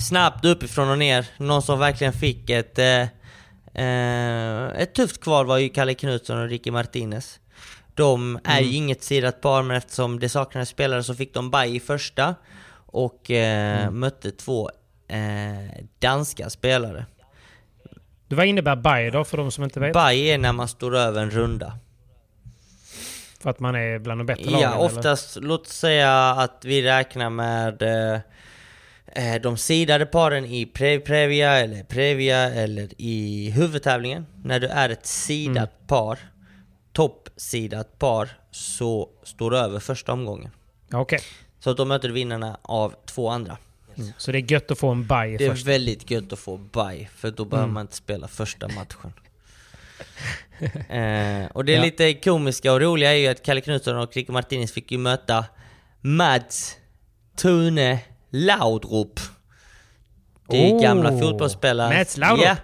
[0.00, 1.26] snabbt uppifrån och ner.
[1.36, 3.02] Någon som verkligen fick ett, eh,
[3.84, 7.40] eh, ett tufft kval var ju Kalle Knutsson och Ricky Martinez.
[7.94, 11.76] De är ju inget sidat par men eftersom det saknades spelare så fick de baj
[11.76, 12.34] i första
[12.86, 14.70] och eh, mötte två
[15.08, 17.06] eh, danska spelare.
[18.28, 19.92] Vad innebär baj då för de som inte vet?
[19.92, 21.78] Baj är när man står över en runda.
[23.40, 24.60] För att man är bland de bättre lagen?
[24.60, 24.84] Ja, eller?
[24.84, 28.20] oftast, låt säga att vi räknar med eh,
[29.34, 34.26] eh, de sidade paren i Pre Previa eller Previa eller i huvudtävlingen.
[34.44, 35.86] När du är ett sidat Mm.
[35.86, 36.18] par,
[36.92, 40.50] toppsidat par, så står du över första omgången.
[40.92, 41.20] Okej.
[41.60, 43.58] Så att då möter du vinnarna av två andra.
[44.18, 45.66] Så det är gött att få en baj Det är först?
[45.66, 47.74] väldigt gött att få bye, för då behöver Mm.
[47.74, 49.12] man inte spela första matchen.
[50.88, 51.84] eh, och det är Ja.
[51.84, 55.44] lite komiska och roliga är ju att Kalle Knutsson och Ricky Martinez fick ju möta
[56.00, 56.76] Mads
[57.36, 57.98] Tune
[58.30, 59.20] Laudrup.
[60.48, 61.98] Det är Oh, gamla fotbollsspelare.
[61.98, 62.46] Mats Laudrup.
[62.46, 62.56] Ja.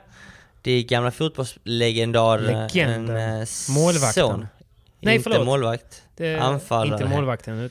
[0.63, 2.39] Det är gamla fotbollslegendar.
[2.39, 3.17] Legenden.
[3.17, 4.13] en, eh, Målvakten.
[4.13, 4.47] son.
[5.01, 5.47] Nej, Inte förlåt.
[5.47, 6.03] målvakt.
[6.17, 7.03] Det, Anfallare.
[7.03, 7.57] Inte målvakten.
[7.59, 7.71] Nu,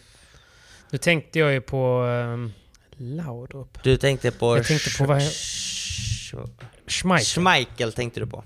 [0.89, 2.53] nu tänkte jag ju på um,
[3.01, 3.83] Laudrup.
[3.83, 4.57] Du tänkte på...
[4.57, 6.49] Jag tänkte på vad- Sch-
[6.87, 7.25] Schmeichel.
[7.43, 8.43] Schmeichel tänkte du på.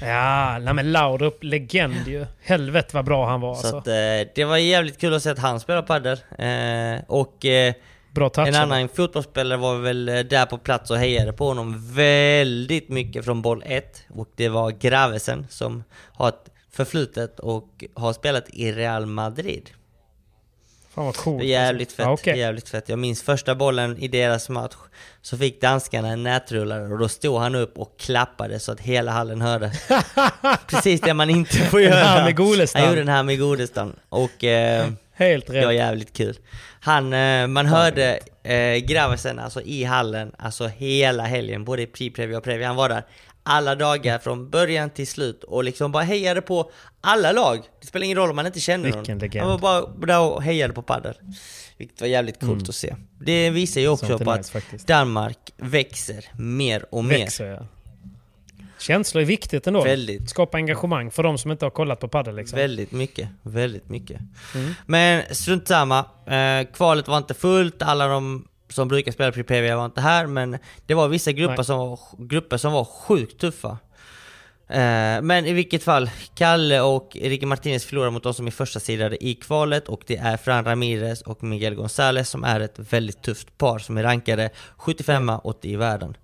[0.00, 2.26] Ja, nej men Laudrup, legend ju.
[2.42, 3.76] Helvete vad bra han var Så alltså.
[3.76, 6.18] att, eh, det var jävligt kul att se att han spelar padel.
[6.38, 7.74] Eh, och eh,
[8.10, 8.48] Bra touch.
[8.48, 13.42] en annan fotbollsspelare var väl där på plats och hejade på honom väldigt mycket från
[13.42, 14.04] boll 1.
[14.14, 19.70] Och det var Gravesen som har ett förflutet och har spelat i Real Madrid.
[20.94, 21.40] Fan vad coolt.
[21.40, 21.96] Det är jävligt alltså.
[21.96, 22.38] fett, Ja, okej.
[22.38, 22.88] jävligt fett.
[22.88, 24.74] Jag minns första bollen i deras match.
[25.22, 29.12] Så fick danskarna en nätrullare och då stod han upp och klappade så att hela
[29.12, 29.72] hallen hörde.
[30.66, 31.94] Precis det man inte får göra.
[31.94, 32.80] Den här med Golestan.
[32.82, 33.96] Han gjorde den här med Golestan.
[34.08, 35.74] Och eh, Helt det var rätt.
[35.74, 36.38] jävligt kul.
[36.80, 42.36] Han, eh, man hörde eh, Gravesen alltså i hallen, alltså hela helgen, både i pre-preview
[42.36, 42.66] och preview.
[42.66, 43.02] Han var där
[43.42, 46.70] alla dagar från början till slut och liksom bara hejade på
[47.00, 47.60] alla lag.
[47.80, 49.18] Det spelar ingen roll om man inte känner Vilken någon.
[49.18, 49.48] legend.
[49.48, 51.14] Han var bara där och hejade på padel.
[51.76, 52.96] Vilket var jävligt coolt att se.
[53.20, 54.86] Det visar ju också Sånt på nice att faktiskt.
[54.86, 57.18] Danmark växer mer och mer.
[57.18, 57.66] Växer ja.
[58.78, 59.84] Känslor är viktigt ändå.
[59.84, 60.30] Väldigt.
[60.30, 62.56] Skapa engagemang för de som inte har kollat på padel liksom.
[62.58, 64.20] Väldigt mycket, väldigt mycket.
[64.54, 64.74] Mm.
[64.86, 65.98] Men strunt samma.
[66.26, 70.58] Eh, kvalet var inte fullt, alla de som brukar spela Prepavia var inte här, men
[70.86, 71.64] det var vissa grupper, Nej.
[71.64, 73.78] som var, grupper som var sjukt tuffa.
[74.68, 78.80] Eh, men i vilket fall, Kalle och Ricky Martinez förlorar mot de som är första
[78.80, 83.22] sidade i kvalet och det är Fran Ramirez och Miguel González som är ett väldigt
[83.22, 86.16] tufft par som är rankade 75-80 i världen.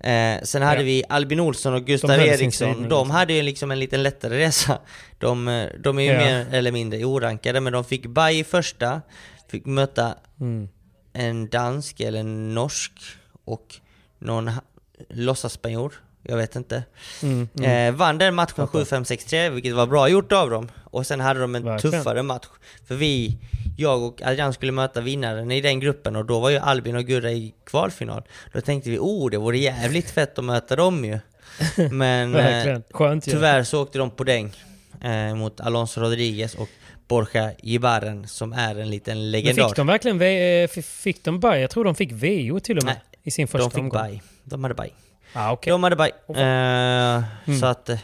[0.00, 0.84] Eh, sen hade Ja.
[0.84, 4.78] vi Albin Olsson och Gustav sin Eriksson, de hade ju liksom en lite lättare resa.
[5.18, 6.18] De, eh, de är ju Ja.
[6.18, 9.00] mer eller mindre orankade, men de fick baj i första,
[9.50, 10.68] fick möta Mm.
[11.14, 12.92] En dansk eller en norsk
[13.44, 13.76] och
[14.18, 14.50] någon
[15.08, 15.92] låtsasspanjor,
[16.22, 16.82] jag vet inte.
[17.22, 17.88] Mm, mm.
[17.88, 20.68] Eh, vann den matchen 7-5-6-3, vilket var bra gjort av dem.
[20.84, 21.98] Och sen hade de en Verkligen.
[21.98, 22.46] tuffare match.
[22.86, 23.38] För vi,
[23.76, 27.04] jag och Adrian skulle möta vinnaren i den gruppen och då var ju Albin och
[27.04, 28.22] Gurra i kvalfinal.
[28.52, 31.18] Då tänkte vi, oh det vore jävligt fett att möta dem ju.
[31.90, 32.80] Men eh.
[32.90, 34.52] Skönt tyvärr så åkte de på däng
[35.00, 36.68] eh, mot Alonso Rodriguez och
[37.08, 39.68] Borja Gibaren som är en liten Men legendar.
[39.68, 41.60] fick de verkligen v- eh, fick de baj?
[41.60, 42.94] Jag tror de fick VO till och med.
[42.94, 43.98] Nej, I sin första de fick omgång.
[44.00, 44.22] baj.
[44.44, 44.94] De hade baj.
[45.32, 45.70] Ah, okej.
[45.70, 46.10] De hade baj.
[46.26, 47.22] Oh, Eh,
[47.60, 47.88] Så att...
[47.88, 47.98] eh,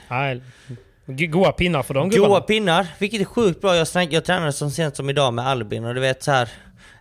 [1.06, 2.40] g- goa pinnar för de Goa gubbarna.
[2.40, 3.76] pinnar, vilket är sjukt bra.
[3.76, 6.48] Jag, jag tränade så sent som idag med Albin och du vet så här.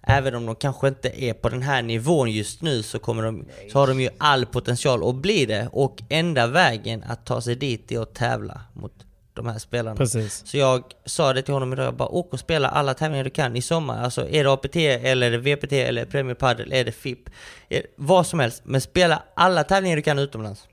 [0.04, 3.46] Även om de kanske inte är på den här nivån just nu så, kommer de,
[3.72, 5.70] så har de ju all potential att bli det.
[5.72, 8.94] Och enda vägen att ta sig dit är att tävla mot
[9.42, 9.96] de här spelarna.
[9.96, 10.42] Precis.
[10.46, 13.30] Så jag sa det till honom idag, jag bara åk och spela alla tävlingar du
[13.30, 14.04] kan i sommar.
[14.04, 17.30] Alltså är det APT eller VPT eller Premier Padel, är det FIP,
[17.70, 18.62] är, vad som helst.
[18.66, 20.68] Men spela alla tävlingar du kan utomlands.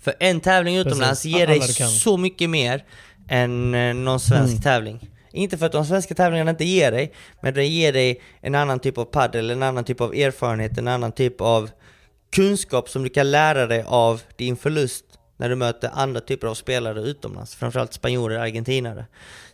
[0.00, 1.36] För en tävling utomlands Precis.
[1.38, 2.84] ger dig så mycket mer
[3.28, 4.62] än eh, någon svensk Mm.
[4.62, 5.10] tävling.
[5.32, 7.12] Inte för att de svenska tävlingarna inte ger dig,
[7.42, 10.88] men det ger dig en annan typ av padel, en annan typ av erfarenhet, en
[10.88, 11.70] annan typ av
[12.32, 15.04] kunskap som du kan lära dig av din förlust
[15.36, 19.06] när du möter andra typer av spelare utomlands, framförallt spanjorer och argentinare.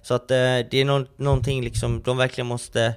[0.03, 2.95] Så att eh, det är nå- någonting liksom de verkligen måste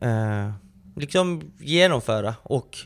[0.00, 0.50] eh,
[0.96, 2.76] liksom genomföra och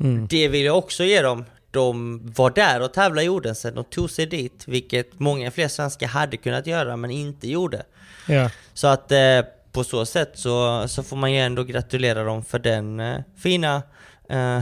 [0.00, 0.26] Mm.
[0.26, 1.44] det vill jag också ge dem.
[1.70, 6.06] De var där och tävlade i Odense, de tog sig dit, vilket många fler svenskar
[6.06, 7.82] hade kunnat göra men inte gjorde.
[8.28, 8.50] Ja.
[8.74, 9.40] Så att eh,
[9.72, 13.82] på så sätt så, så får man ju ändå gratulera dem för den eh, fina
[14.28, 14.58] eh,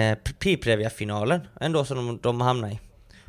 [0.00, 2.80] eh, P-Previa-finalen ändå som de, de hamnade i.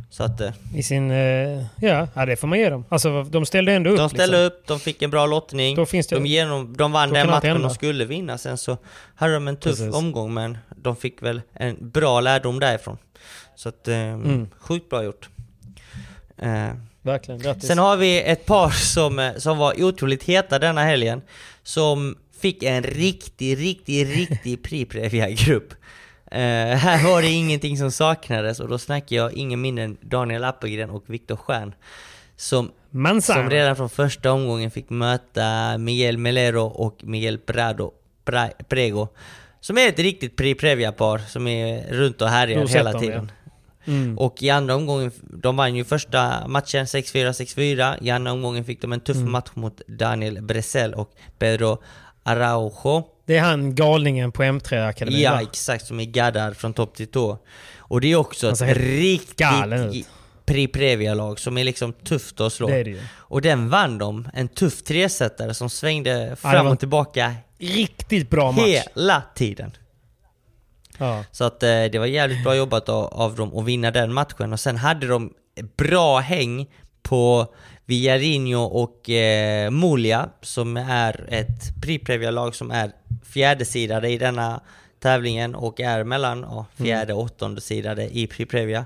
[0.09, 1.11] Så att eh, I sin...
[1.11, 2.85] eh, ja, ja, det får man ge dem.
[2.89, 3.97] Alltså de ställde ändå upp.
[3.97, 4.57] de ställde liksom.
[4.59, 7.61] upp, de fick en bra lottning, Då finns det- de, genom, de vann den matchen
[7.61, 8.37] de skulle vinna.
[8.37, 8.77] Sen så
[9.15, 9.95] hade de en tuff Precis.
[9.95, 12.97] omgång men de fick väl en bra lärdom därifrån.
[13.55, 14.47] Så att, eh, Mm.
[14.59, 15.29] sjukt bra gjort.
[16.37, 16.69] Eh,
[17.01, 17.67] Verkligen, grattis.
[17.67, 21.21] Sen har vi ett par som, som var otroligt heta denna helgen.
[21.63, 25.73] Som fick en riktig, riktig, riktig Pri-Previa-grupp.
[26.31, 26.39] Eh,
[26.77, 30.89] här var det ingenting som saknades och då snackar jag ingen mindre än Daniel Appelgren
[30.89, 31.75] och Viktor Stjern.
[32.35, 32.71] Som,
[33.21, 37.91] som redan från första omgången fick möta Miguel Melero och Miguel Prado,
[38.25, 39.07] pra, Prego.
[39.59, 43.31] Som är ett riktigt Pri-Previa-par som är runt och härjar hela dem, tiden.
[43.85, 44.17] Mm.
[44.17, 47.97] Och i andra omgången, de vann ju första matchen 6-4, 6-4.
[48.01, 49.31] I andra omgången fick de en tuff Mm.
[49.31, 51.77] match mot Daniel Bresell och Pedro
[52.23, 53.03] Araujo.
[53.27, 55.41] Det är han galningen på M3-akademin Ja, va?
[55.41, 57.37] exakt, som är gaddad från topp till tå.
[57.77, 60.07] Och det är också ser ett riktigt.
[60.45, 62.67] Pri Previa-lag som är liksom tufft att slå.
[62.67, 62.99] Det det.
[63.13, 68.51] Och den vann de, en tuff tresetare som svängde fram var- och tillbaka riktigt bra
[68.51, 68.65] match.
[68.95, 69.71] hela tiden.
[70.97, 71.23] Ja.
[71.31, 74.53] Så att eh, det var jävligt bra jobbat av, av dem att vinna den matchen.
[74.53, 75.33] Och sen hade de
[75.77, 76.67] bra häng
[77.03, 77.53] på
[77.85, 82.91] Villarinho och eh, Mulia som är ett Priprevia-lag som är
[83.25, 84.61] fjärdesidade i denna
[84.99, 88.85] tävlingen och är mellan ja, fjärde och åttonde sidade i Priprevia.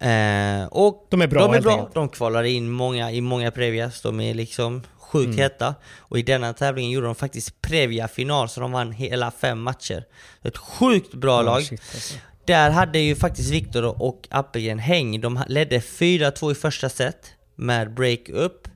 [0.00, 1.90] Eh, och De är bra, De, är bra.
[1.94, 5.38] de kvalar in många, i många Previas, de är liksom sjukt Mm.
[5.38, 5.74] heta.
[5.98, 10.04] Och i denna tävlingen gjorde de faktiskt Previa-final så de vann hela fem matcher.
[10.42, 11.62] Ett sjukt bra Ja, lag.
[11.62, 12.14] shit, alltså.
[12.46, 15.20] Där hade ju faktiskt Viktor och Appelgren häng.
[15.20, 18.68] De ledde 4-2 i första set med break-up.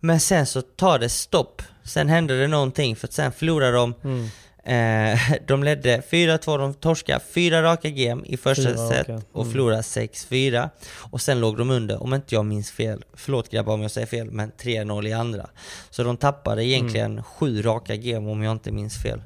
[0.00, 1.62] Men sen så tar det stopp.
[1.84, 3.94] Sen hände det någonting för att sen förlorade de.
[4.04, 4.28] Mm.
[4.66, 9.42] Eh, de ledde 4-2, de torskade fyra raka game i första Fyra set raka, och
[9.42, 9.52] mm.
[9.52, 10.70] förlorade 6-4.
[11.10, 14.06] Och sen låg de under, om inte jag minns fel, förlåt grabbar om jag säger
[14.06, 15.50] fel, men 3-0 i andra.
[15.90, 17.24] Så de tappade egentligen Mm.
[17.24, 19.22] sju raka game om jag inte minns fel.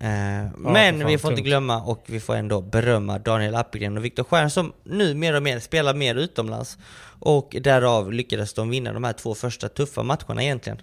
[0.00, 1.46] Eh, för men vi får inte tungt.
[1.46, 5.42] glömma och vi får ändå berömma Daniel Appelgren och Viktor Stjern som nu mer och
[5.42, 6.78] mer spelar mer utomlands.
[7.20, 10.78] Och därav lyckades de vinna de här två första tuffa matcherna egentligen.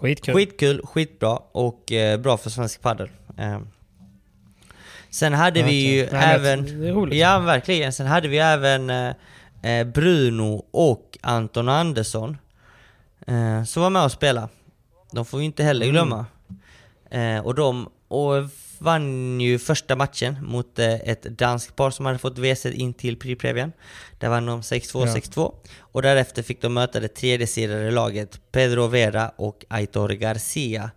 [0.00, 0.34] Skitkul.
[0.34, 3.08] Skitkul, skitbra och eh, bra för svensk padel.
[3.38, 3.58] Eh.
[5.10, 6.08] Sen hade vi ju.
[6.12, 7.12] Nej, även...
[7.12, 7.92] Ja, verkligen.
[7.92, 9.12] Sen hade vi även eh,
[9.62, 12.36] eh, Bruno och Anton Andersson
[13.26, 14.48] eh, som var med och spela.
[15.12, 15.92] De får vi inte heller Mm.
[15.94, 16.26] glömma.
[17.10, 18.32] Eh, och de och
[18.80, 23.16] vann ju första matchen mot eh, ett danskt par som hade fått WC in till
[23.16, 23.72] Priprevian.
[24.18, 25.14] Där vann de 6-2, Ja.
[25.14, 25.52] 6-2.
[25.78, 30.90] Och därefter fick de möta det tredje sidade laget Pedro Vera och Aitor Garcia.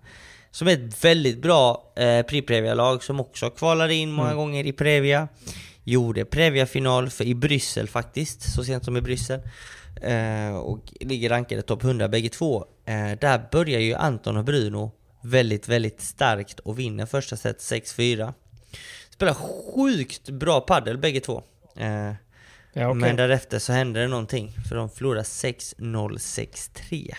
[0.51, 5.27] Som är ett väldigt bra eh, Priprevia-lag som också kvalade in många gånger i Previa.
[5.83, 9.39] Gjorde Previa-final för i Bryssel faktiskt, så sent som i Bryssel.
[10.01, 12.65] Eh, och ligger rankade topp 100 bägge två.
[12.85, 14.91] Eh, där börjar ju Anton och Bruno
[15.23, 18.33] väldigt, väldigt starkt och vinner första set 6-4.
[19.09, 21.43] Spelar sjukt bra paddel bägge två.
[21.75, 22.11] Eh,
[22.75, 23.01] Ja, okej.
[23.01, 27.13] Men därefter så hände det någonting, för de förlorade 6-0, 6-3.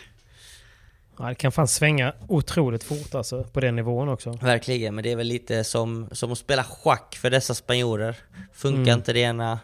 [1.18, 4.32] Ja, det kan fan svänga otroligt fort alltså, på den nivån också.
[4.32, 8.16] Verkligen, men det är väl lite som, som att spela schack för dessa spanjorer.
[8.52, 8.98] Funkar Mm.
[8.98, 9.58] inte det ena,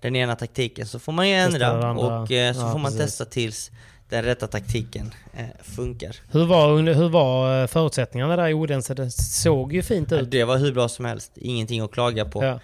[0.00, 2.98] den ena taktiken så får man ju ändra och eh, så Ja, får man precis.
[3.06, 3.70] testa tills
[4.08, 6.16] den rätta taktiken eh, funkar.
[6.30, 8.94] Hur var, hur var eh, förutsättningarna där i Odense?
[8.94, 10.30] Det såg ju fint ut.
[10.30, 12.44] Det var hur bra som helst, ingenting att klaga på.
[12.44, 12.60] Ja.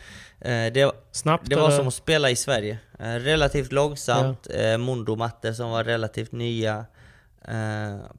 [0.49, 1.77] Eh, det, Snabbt det var eller?
[1.77, 2.79] som att spela i Sverige.
[2.99, 6.85] Relativt långsamt, eh, mondomattor som var relativt nya,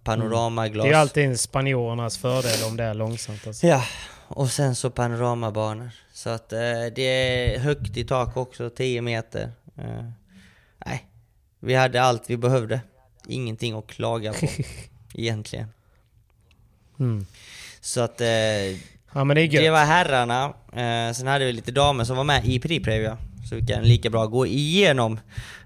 [0.03, 0.85] panoramaglas.
[0.85, 3.47] Det är alltid spanjorernas fördel om det är långsamt.
[3.47, 3.67] Alltså.
[3.67, 3.83] Ja,
[4.27, 5.89] och sen så panoramabanor.
[6.13, 9.51] Så att det är högt i tak också, 10 meter.
[10.85, 11.07] Nej,
[11.59, 12.81] vi hade allt vi behövde.
[13.27, 14.47] Ingenting att klaga på,
[15.13, 15.67] egentligen.
[16.99, 17.25] Mm.
[17.81, 20.53] Så att eh, Ja det det var herrarna.
[20.73, 23.17] Eh, sen hade vi lite damer som var med i Priprevia.
[23.49, 25.19] Så vi kan lika bra gå igenom.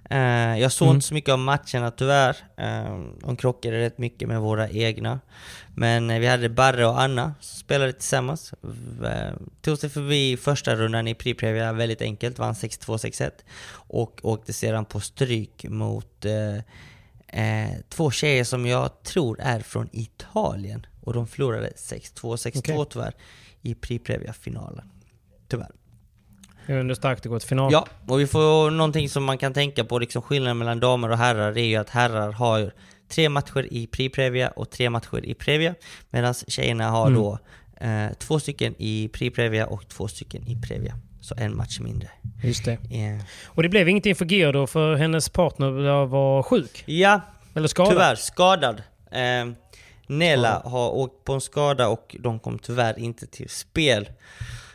[0.09, 0.95] Eh, jag såg Mm.
[0.95, 2.35] inte så mycket av matcherna tyvärr.
[2.57, 5.19] Eh, de krockade rätt mycket med våra egna.
[5.75, 8.53] Men eh, vi hade Barre och Anna som spelade tillsammans.
[9.05, 13.31] Eh, tog sig förbi första rundan i Priprevia väldigt enkelt, vann 6-2, 6-1.
[13.71, 16.25] Och åkte sedan på stryk mot
[17.37, 20.85] eh, två tjejer som jag tror är från Italien.
[21.01, 22.85] Och de förlorade 6-2, 6-2 Okej.
[22.89, 23.13] tyvärr
[23.61, 24.91] i Priprevia-finalen.
[25.47, 25.71] Tyvärr.
[26.67, 27.71] Det är ändå starkt att gå till final.
[27.71, 31.17] Ja, och vi får någonting som man kan tänka på, liksom skillnaden mellan damer och
[31.17, 32.71] herrar, det är ju att herrar har
[33.07, 35.75] tre matcher i Priprevia och tre matcher i Previa.
[36.09, 37.19] Medan tjejerna har Mm.
[37.21, 37.39] då
[37.81, 40.99] eh, två stycken i Priprevia och två stycken i Previa.
[41.27, 42.09] Så en match mindre.
[42.43, 42.71] Just det.
[42.71, 46.83] Eh, Och det blev ingenting för Geo då för hennes partner var sjuk.
[46.85, 47.21] Ja,
[47.55, 47.91] Eller skadad.
[47.91, 48.83] tyvärr skadad.
[49.11, 49.45] Eh,
[50.07, 54.09] Nella har åkt på en skada och de kom tyvärr inte till spel.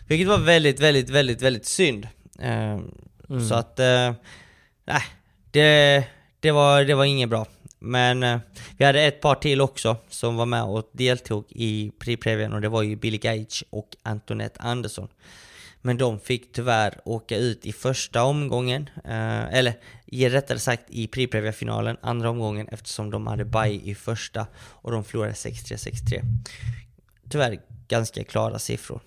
[0.09, 2.09] Vilket var väldigt, väldigt, väldigt, väldigt synd.
[2.39, 2.79] Eh,
[3.29, 3.49] Mm.
[3.49, 4.13] Så att, eh,
[4.85, 5.03] nej,
[5.51, 6.05] det,
[6.41, 7.47] det, var, det var inget bra.
[7.79, 8.39] Men eh,
[8.77, 12.69] vi hade ett par till också som var med och deltog i Priprevian och det
[12.69, 15.09] var ju Billy Gage och Antoinette Andersson.
[15.83, 19.75] Men de fick tyvärr åka ut i första omgången, eh, eller
[20.31, 25.35] rättare sagt i Priprevia-finalen, andra omgången eftersom de hade bye i första och de förlorade
[25.35, 26.23] 6-3, 6-3.
[27.29, 27.59] Tyvärr
[27.89, 29.01] ganska klara siffror.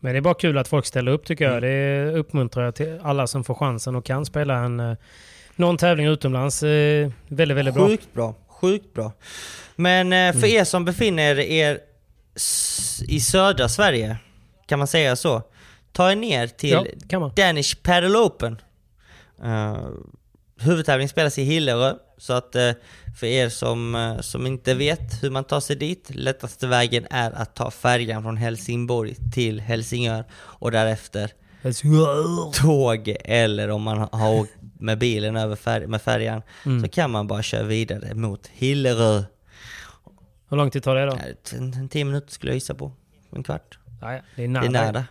[0.00, 1.56] Men det är bara kul att folk ställer upp tycker jag.
[1.56, 1.62] Mm.
[1.62, 4.96] Det uppmuntrar jag till alla som får chansen och kan spela en, eh,
[5.56, 6.62] någon tävling utomlands.
[6.62, 7.88] Eh, väldigt, väldigt bra.
[7.88, 9.12] Sjukt bra, sjukt bra.
[9.76, 11.78] Men eh, för er som befinner er
[13.08, 14.16] i södra Sverige,
[14.66, 15.42] kan man säga så?
[15.92, 17.32] Ta er ner till Ja.
[17.36, 18.60] Danish Paddle Open.
[19.44, 19.88] Uh,
[20.60, 22.70] huvudtävling spelas i Hilleö, Så att eh,
[23.18, 27.30] för er som, eh, som inte vet hur man tar sig dit, lättaste vägen är
[27.30, 31.30] att ta färjan från Helsingborg till Helsingör och därefter
[32.52, 36.82] tåg eller om man har åkt med bilen över fär med färjan Mm.
[36.82, 39.22] så kan man bara köra vidare mot Hillerö.
[40.50, 41.18] Hur lång tid tar det då?
[41.56, 42.92] En, en tio minuter skulle jag gissa på.
[43.32, 43.78] En kvart.
[44.02, 44.64] Ja, det är Det nära.
[44.64, 45.04] är nära.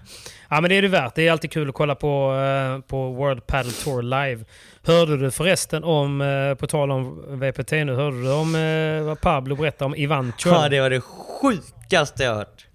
[0.50, 1.16] Ja men det är det värt.
[1.16, 4.46] Det är alltid kul att kolla på, eh, på World Padel Tour live.
[4.84, 9.22] Hörde du förresten om, eh, på tal om VPT nu, hörde du om eh, vad
[9.22, 10.52] Pablo berättade om Ivan Chul?
[10.54, 12.66] Ja, det var det sjukaste jag hört.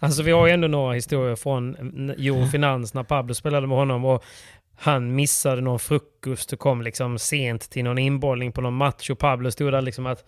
[0.00, 3.76] Alltså vi har ju ändå några historier från n- Euro Finans när Pablo spelade med
[3.78, 4.24] honom och
[4.76, 9.18] han missade någon frukost och kom liksom sent till någon inbollning på någon match och
[9.18, 10.24] Pablo stod där liksom att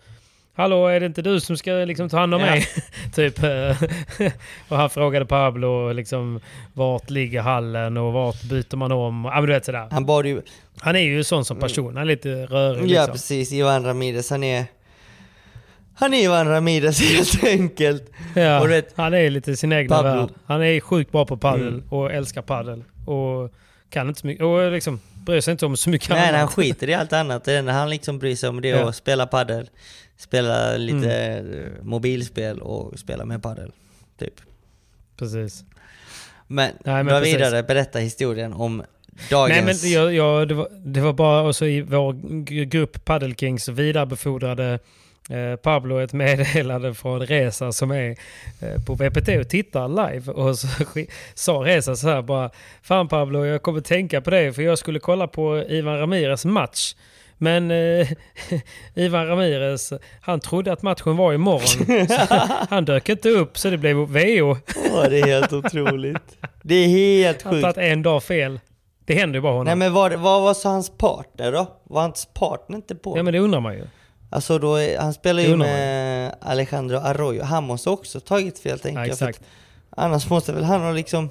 [0.57, 2.47] Hallå, är det inte du som ska liksom ta hand om Ja.
[2.47, 2.67] mig?
[3.15, 3.43] typ.
[3.43, 3.83] eh,
[4.69, 6.39] och han frågade Pablo liksom
[6.73, 9.25] vart ligger hallen och vart byter man om?
[9.25, 9.87] Ja men du vet sådär.
[9.91, 10.41] Han bad ju...
[10.79, 11.85] Han är ju sån som person.
[11.97, 13.11] Han är lite rörig Ja liksom.
[13.11, 14.65] precis, Ivan Ramirez han är...
[15.97, 18.11] Han är Ivan Ramirez helt enkelt.
[18.35, 20.29] Ja, Och vet, han är lite sin egna Pablo- värld.
[20.45, 21.83] Han är sjukt bra på padel Mm.
[21.89, 22.83] och älskar padel.
[23.05, 23.53] Och
[23.89, 26.35] kan inte så mycket, och liksom bryr sig inte om så mycket nej, nej, han
[26.39, 26.53] annat.
[26.53, 27.43] skiter i allt annat.
[27.43, 28.89] Det enda han liksom bryr sig om det är Ja.
[28.89, 29.69] att spela padel,
[30.17, 31.63] spela lite Mm.
[31.63, 33.71] eh, mobilspel och spela med padel.
[34.19, 34.33] Typ.
[35.17, 35.63] Precis.
[36.47, 37.35] Men, Nej, men dra precis.
[37.35, 38.83] vidare, berätta historien om
[39.29, 39.65] dagens...
[39.65, 42.13] Nej men jag, jag, det, var, det var bara också i vår
[42.65, 44.79] grupp Padel Kings så vidarebefordrade
[45.63, 48.09] Pablo ett meddelande från Reza som är
[48.61, 50.31] eh, på VPT och tittar live.
[50.31, 50.67] Och så
[51.33, 52.49] sa Reza så här bara
[52.81, 56.95] Fan Pablo, jag kommer tänka på det för jag skulle kolla på Ivan Ramirez match.
[57.37, 58.07] Men eh,
[58.93, 62.07] Ivan Ramirez, han trodde att matchen var imorgon.
[62.69, 64.57] Han dök inte upp så det blev VO.
[64.93, 66.37] Åh, det är helt otroligt.
[66.61, 67.63] Det är helt Han sjukt.
[67.63, 68.59] tagit en dag fel.
[69.05, 69.65] Det händer ju bara honom.
[69.65, 71.67] Nej men vad, vad var så hans partner då?
[71.83, 73.17] Var hans partner inte på?
[73.17, 73.83] Ja men det undrar man ju.
[74.29, 77.43] Alltså då, han spelar ju med Alejandro Arroyo.
[77.43, 79.13] Han måste också tagit fel tänker Ja, jag.
[79.13, 79.39] exakt.
[79.39, 79.45] att
[80.03, 81.29] Annars måste väl han ha liksom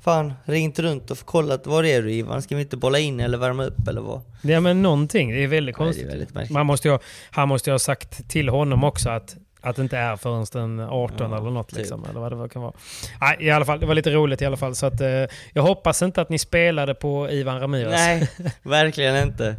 [0.00, 2.42] Fan, ringt runt och kollat var är du Ivan?
[2.42, 4.20] Ska vi inte bolla in eller värma upp eller vad?
[4.42, 5.30] Ja men någonting.
[5.32, 6.34] Det är väldigt Nej, det är konstigt.
[6.34, 6.50] väldigt.
[6.50, 9.82] Man måste ju, ha- han måste ju ha sagt till honom också att, att det
[9.82, 11.68] inte är förrän den 18 Ja, eller något.
[11.68, 11.78] typ.
[11.78, 12.72] Liksom, eller vad det kan vara.
[13.20, 14.74] Nej, i alla fall, det var lite roligt i alla fall.
[14.74, 15.08] Så att, eh,
[15.52, 17.92] jag hoppas inte att ni spelade på Ivan Ramirez.
[17.92, 18.28] Nej,
[18.62, 19.56] verkligen inte.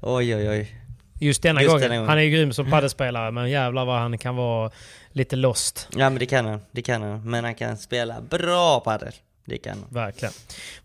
[0.00, 0.76] Oj oj oj.
[1.20, 1.82] Just denna Just gången.
[1.82, 2.08] denna gången.
[2.08, 4.70] Han är ju grym som paddelspelare men jävlar vad han kan vara
[5.12, 5.88] lite lost.
[5.96, 7.30] Ja men det kan han, det kan han.
[7.30, 9.12] Men han kan spela bra padel.
[9.44, 9.86] Det kan han.
[10.04, 10.32] Verkligen.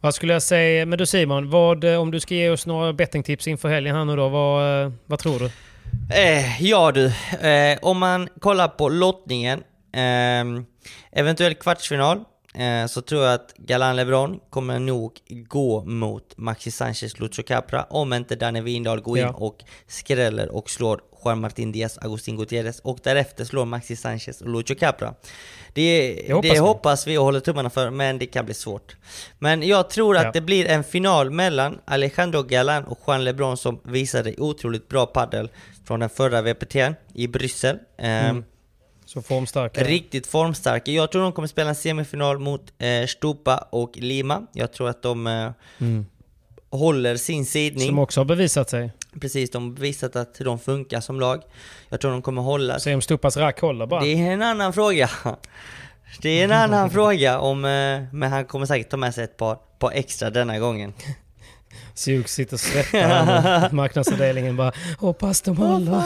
[0.02, 0.86] Vad skulle jag säga?
[0.86, 4.06] Men du Simon, vad, eh, om du ska ge oss några bettingtips inför helgen här
[4.06, 5.46] nu då, vad, eh, vad tror du?
[6.16, 7.06] Eh, ja du,
[7.48, 9.64] eh, om man kollar på lottningen,
[9.94, 10.62] eh,
[11.12, 12.24] eventuell kvartsfinal,
[12.58, 17.84] eh, så tror jag att Galan LeBron kommer nog gå mot Maxi Sanchez Lucho Capra
[17.90, 19.34] om inte Danne Windahl går in Ja.
[19.34, 24.50] och skräller och slår Juan Martin Diaz, Agustin Gutierrez och därefter slår Maxi Sanchez och
[24.50, 25.14] Lucho Capra.
[25.74, 26.58] Det, Det hoppas det vi.
[26.60, 28.96] hoppas vi och håller tummarna för, men det kan bli svårt.
[29.40, 30.32] Men jag tror att Ja.
[30.32, 35.50] det blir en final mellan Alejandro Galan och Juan LeBron som visade otroligt bra paddel
[35.88, 37.78] från den förra VPT'n i Bryssel.
[37.98, 38.44] Ehm, Mm.
[39.06, 39.84] Så formstarka.
[39.84, 40.92] Riktigt formstarka.
[40.92, 44.46] Jag tror de kommer spela en semifinal mot eh, Stupa och Lima.
[44.54, 46.06] Jag tror att de eh, Mm.
[46.70, 47.88] håller sin sidning.
[47.88, 48.92] Som också har bevisat sig.
[49.22, 51.42] Precis, de har visat att de funkar som lag.
[51.90, 52.80] Jag tror de kommer hålla.
[52.80, 54.02] Se om Stupas rack håller bara.
[54.02, 55.10] Det är en annan fråga.
[56.22, 59.38] Det är en annan fråga om, eh, men han kommer säkert ta med sig ett
[59.38, 60.94] par, par extra denna gången.
[62.06, 63.70] Sjuk sitter och nu.
[63.76, 66.02] Marknadsavdelningen bara hoppas de håller.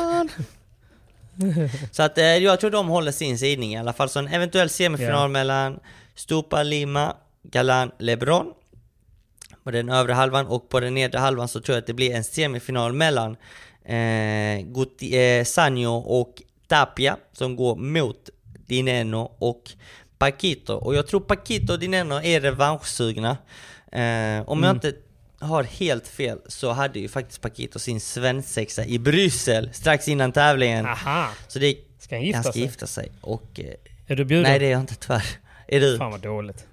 [1.91, 4.09] Så att eh, jag tror de håller sin sidning i alla fall.
[4.09, 5.27] Så en eventuell semifinal Ja.
[5.27, 5.79] mellan
[6.15, 8.53] Stupa, Lima, Galan, LeBron
[9.63, 12.15] på den övre halvan och på den nedre halvan så tror jag att det blir
[12.15, 13.31] en semifinal mellan
[13.85, 18.29] eh, Guti, eh, Sanjo och Tapia som går mot
[18.67, 19.71] Dineno och
[20.17, 20.73] Paquito.
[20.73, 23.37] Och jag tror Paquito och Dineno är revanschsugna.
[23.91, 24.75] Eh, om jag Mm.
[24.75, 24.93] inte
[25.39, 30.85] har helt fel så hade ju faktiskt Paquito sin svensexa i Bryssel strax innan tävlingen.
[30.85, 31.29] Aha!
[31.47, 32.61] Så det Ska han gifta han ska sig?
[32.61, 33.59] gifta sig och...
[33.59, 33.65] Eh,
[34.07, 34.43] Är du bjuden?
[34.51, 35.23] nej det är jag inte tyvärr.
[35.67, 35.97] Är du?
[35.97, 36.65] Fan vad dåligt.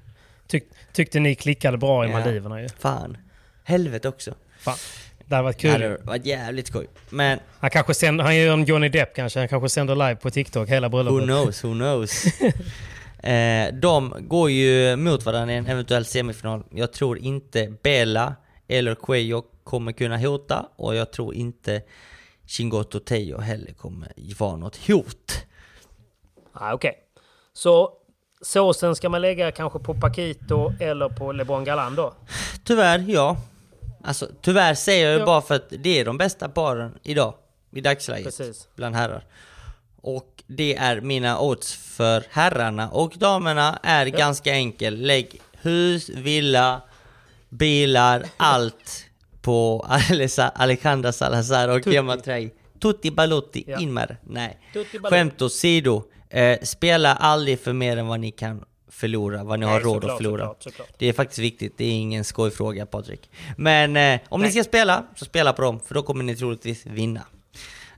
[0.46, 2.18] Tyck, tyckte ni klickade bra i Ja.
[2.18, 2.68] Maldiverna ju.
[2.78, 3.16] Fan.
[3.64, 4.34] Helvete också.
[4.58, 4.76] Fan.
[5.28, 5.70] Det hade varit Det kul.
[5.70, 6.86] hade varit jävligt skoj.
[7.10, 9.38] Men Han kanske sänder, han gör en Johnny Depp kanske.
[9.38, 11.24] Han kanske sänder live på TikTok hela who bröllopet.
[11.26, 12.24] knows, who knows.
[13.22, 16.62] eh, de går ju mot varandra i en eventuell semifinal.
[16.74, 18.34] Jag tror inte Bela
[18.68, 21.82] eller Cuello kommer kunna hota och jag tror inte
[22.46, 25.32] Chingoto Teo heller kommer vara något hot.
[26.52, 26.94] Ah, Okej.
[27.52, 27.92] Så
[28.42, 32.14] såsen ska man lägga kanske på Paquito eller på LeBron Galan då?
[32.64, 33.36] Tyvärr, ja.
[34.04, 35.26] Alltså tyvärr säger jag Ja.
[35.26, 37.34] bara för att det är de bästa paren idag.
[37.72, 38.24] I dagsläget.
[38.24, 38.68] Precis.
[38.74, 39.24] Bland herrar.
[40.02, 42.90] Och det är mina odds för herrarna.
[42.90, 44.96] Och damerna är ganska enkel.
[45.00, 46.80] Lägg hus, villa,
[47.48, 49.04] bilar, allt
[49.42, 49.86] på
[50.54, 51.86] Alejandra Salazar och.
[51.86, 52.50] Gemma Trey.
[52.80, 53.80] Tutti balutti, Ja.
[53.80, 54.16] in med.
[54.26, 54.58] Nej.
[55.02, 56.02] Skämt åsido.
[56.30, 59.94] Eh, spela aldrig för mer än vad ni kan förlora, vad ni har Nej, råd
[59.94, 60.38] såklart, att förlora.
[60.42, 60.88] såklart, såklart.
[60.98, 63.30] Det är faktiskt viktigt, det är ingen skojfråga Patrik.
[63.56, 66.86] Men eh, om ni ska spela, så spela på dem, för då kommer ni troligtvis
[66.86, 67.22] vinna.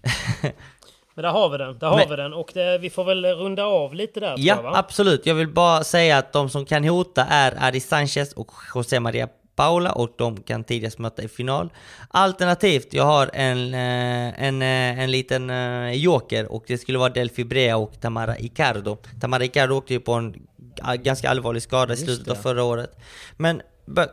[1.19, 1.79] Men där har vi den.
[1.79, 2.35] Där har Men- vi den.
[2.35, 5.27] Och det, vi får väl runda av lite där Ja, jag, absolut.
[5.27, 9.29] Jag vill bara säga att de som kan hota är Adi Sanchez och José Maria
[9.57, 11.73] Paula och de kan tidigast möta i final.
[12.09, 17.09] Alternativt, jag har en, eh, en, eh, en liten eh, joker och det skulle vara
[17.09, 18.97] Delphi Brea och Tamara Icardo.
[19.21, 20.35] Tamara Icardo åkte ju på en
[20.95, 22.99] ganska allvarlig skada i slutet av förra året.
[23.37, 23.63] Men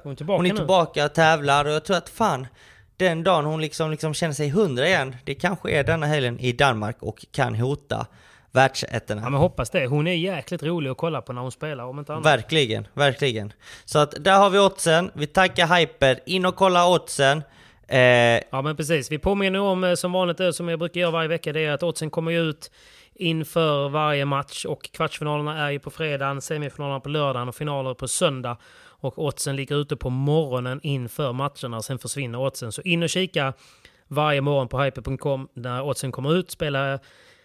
[0.03, 2.47] Hon är tillbaka hon är tillbaka och tävlar och jag tror att fan,
[2.97, 6.51] den dagen hon liksom, liksom känner sig hundra igen, det kanske är denna helgen i
[6.51, 8.07] Danmark och kan hota
[8.51, 9.21] världsettorna.
[9.21, 9.85] Ja men hoppas det.
[9.87, 12.25] Hon är jäkligt rolig att kolla på när hon spelar om inte annat.
[12.25, 13.53] Verkligen, verkligen.
[13.85, 15.11] Så att där har vi oddsen.
[15.13, 16.19] Vi tackar Hyper.
[16.25, 17.43] In och kolla oddsen.
[17.87, 19.11] Eh, Ja men precis.
[19.11, 21.53] Vi påminner om eh, som vanligt det som jag brukar göra varje vecka.
[21.53, 22.71] Det är att oddsen kommer ut
[23.15, 24.65] inför varje match.
[24.65, 28.57] Och kvartsfinalerna är ju på fredagen, semifinalerna på lördagen och finaler på söndag.
[29.06, 31.82] Och oddsen ligger ute på morgonen inför matcherna.
[31.82, 32.72] Sen försvinner oddsen.
[32.72, 33.53] Så in och kika
[34.08, 36.51] varje morgon på hyper.com när oddsen kommer ut.
[36.51, 36.99] Spela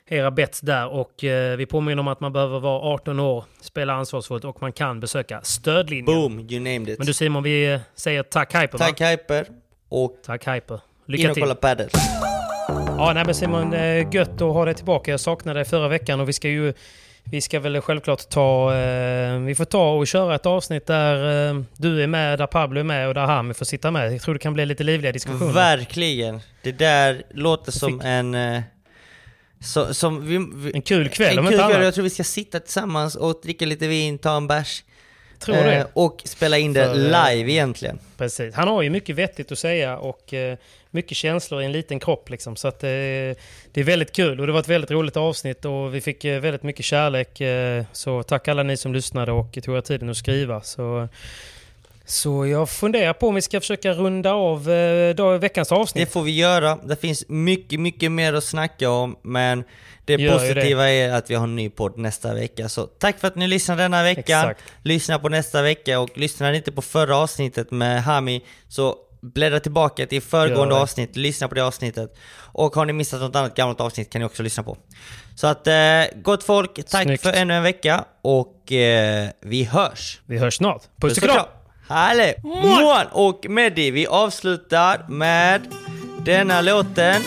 [0.07, 0.89] era bets där.
[0.89, 4.73] Och eh, vi påminner om att man behöver vara 18 år, spela ansvarsfullt och man
[4.73, 6.07] kan besöka stödlinjen.
[6.07, 6.99] boom, you named it.
[6.99, 8.85] Men du Simon, vi eh, säger tack Hyper va?
[8.87, 9.47] Tack Hyper.
[9.89, 10.75] Och Tack Hyper.
[10.75, 11.43] in Lycka och till.
[11.43, 11.89] kolla padel.
[12.87, 13.73] Ja, nej men Simon,
[14.13, 15.11] gött att ha dig tillbaka.
[15.11, 16.75] Jag saknade dig förra veckan och vi ska ju...
[17.31, 18.75] Vi ska väl självklart ta...
[18.75, 22.81] Eh, vi får ta och köra ett avsnitt där eh, du är med, där Pablo
[22.81, 24.15] är med och där Hami får sitta med.
[24.15, 25.53] Jag tror det kan bli lite livliga diskussioner.
[25.53, 26.41] Verkligen.
[26.63, 28.35] Det där låter som en...
[28.35, 28.63] Eh,
[29.61, 31.75] så, som vi, vi, En kul kväll, en om kul inte kväll.
[31.75, 31.85] annat.
[31.85, 34.85] Jag tror vi ska sitta tillsammans och dricka lite vin, ta en bärs.
[35.41, 35.77] Tror det.
[35.77, 37.99] eh, och spela in det För, eh, live egentligen.
[38.17, 38.55] Precis.
[38.55, 40.57] Han har ju mycket vettigt att säga och eh,
[40.91, 42.31] mycket känslor i en liten kropp.
[42.31, 42.57] Liksom.
[42.57, 43.37] Så att, eh, det
[43.75, 46.63] är väldigt kul och det var ett väldigt roligt avsnitt och vi fick eh, väldigt
[46.63, 47.41] mycket kärlek.
[47.41, 50.61] Eh, så tack alla ni som lyssnade och tog er tiden att skriva.
[50.61, 51.09] Så,
[52.11, 56.13] så jag funderar på om vi ska försöka runda av eh, veckans Det avsnitt.
[56.13, 56.77] får vi göra.
[56.77, 59.65] Det finns mycket, mycket mer att snacka om, men
[60.05, 62.69] det Gör positiva är att vi har en ny podd nästa vecka.
[62.69, 64.21] Så tack för att ni lyssnade denna veckan.
[64.51, 64.63] Exakt.
[64.83, 70.07] Lyssna på nästa vecka och lyssnade inte på förra avsnittet med Hami, så bläddra tillbaka
[70.07, 70.83] till föregående Gör det.
[70.83, 72.17] avsnitt, lyssna på det avsnittet.
[72.53, 74.77] Och har ni missat något annat gammalt avsnitt kan ni också lyssna på.
[75.37, 75.75] Så att, eh,
[76.23, 77.23] gott folk, tack Snyggt.
[77.23, 80.21] för ännu en vecka och eh, vi hörs!
[80.27, 80.83] Vi hörs snart.
[81.01, 81.47] Puss och kram!
[81.91, 82.43] Härligt!
[82.45, 83.07] Mån!
[83.13, 85.61] Och Medi, vi avslutar med
[86.25, 87.23] denna låten.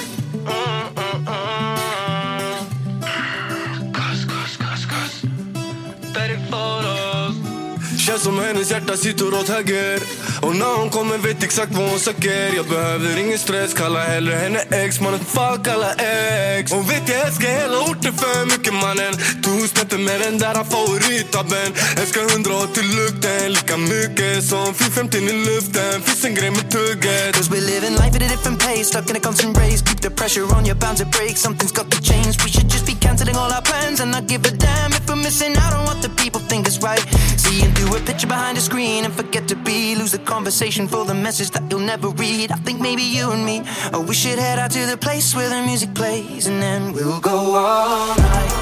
[8.13, 9.99] Känns som hennes hjärta sitter åt höger.
[10.41, 12.55] Och när hon kommer vet exakt vad hon söker.
[12.55, 15.01] Jag behöver ingen stress, kalla hellre henne ex.
[15.01, 16.71] Mannen fuck alla ex.
[16.71, 19.13] Hon vet jag älskar hela orten för mycket mannen.
[19.43, 21.69] Two-steppen med den där favorittabben
[22.01, 26.01] Älskar 180 lukten lika mycket som 450 i luften.
[26.01, 27.35] Finns en grej med tugget.
[27.35, 29.81] Cause we're living life at a different pace, stuck in a constant race.
[29.87, 31.35] Keep the pressure on, your bound to break.
[31.45, 32.33] Something's got to change.
[32.43, 32.62] We should
[33.03, 36.01] canceling all our plans and not give a damn if we're missing out on what
[36.01, 37.03] the people think is right.
[37.43, 39.95] Seeing through a picture behind a screen and forget to be.
[39.95, 42.51] Lose the conversation for the message that you'll never read.
[42.51, 43.61] I think maybe you and me,
[43.93, 47.19] oh, we should head out to the place where the music plays and then we'll
[47.19, 48.53] go all night.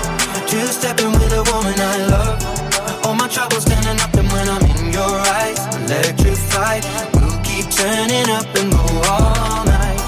[0.49, 3.05] Two stepping with a woman I love.
[3.05, 6.83] All my troubles standing up and when I'm in your eyes, electrified.
[7.13, 10.01] We'll keep turning up and go all night.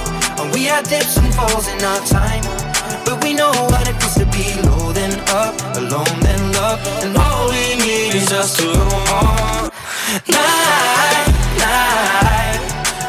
[0.54, 2.63] We had dips and falls in our time.
[3.06, 6.80] But we know what it feels to be low then up, alone then love.
[7.04, 9.70] And all we need is just to go all
[10.30, 11.28] night,
[11.58, 12.60] night.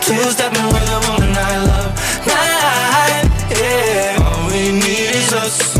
[0.02, 1.92] Two stepping with a woman I love.
[2.26, 4.24] Night, yeah.
[4.24, 5.74] All we need is us.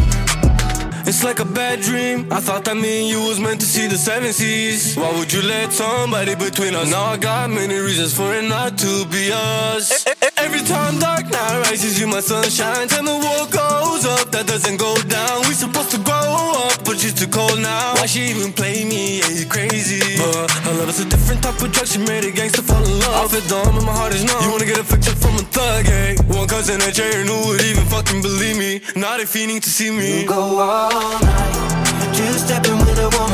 [1.06, 2.32] It's like a bad dream.
[2.32, 4.96] I thought that me and you was meant to see the seven seas.
[4.96, 6.90] Why would you let somebody between us?
[6.90, 10.03] Now I got many reasons for it not to be us.
[10.38, 12.88] Every time dark night rises, you my sunshine.
[12.88, 15.44] Till the world goes up, that doesn't go down.
[15.44, 17.92] We supposed to grow up, but you're too cold now.
[18.00, 19.20] Why she even play me?
[19.20, 20.00] Yeah, you crazy.
[20.16, 21.86] But her love is a different type of drug.
[21.86, 23.28] She made a gangster fall in love.
[23.28, 24.40] I feel dumb and my heart is numb.
[24.44, 26.16] You wanna get a affected from a thug, eh?
[26.32, 28.80] One cousin at Jerry who would even fucking believe me.
[28.96, 30.24] Not if he need to see me.
[30.24, 31.84] We'll go all night.
[32.16, 33.33] Two stepping with a woman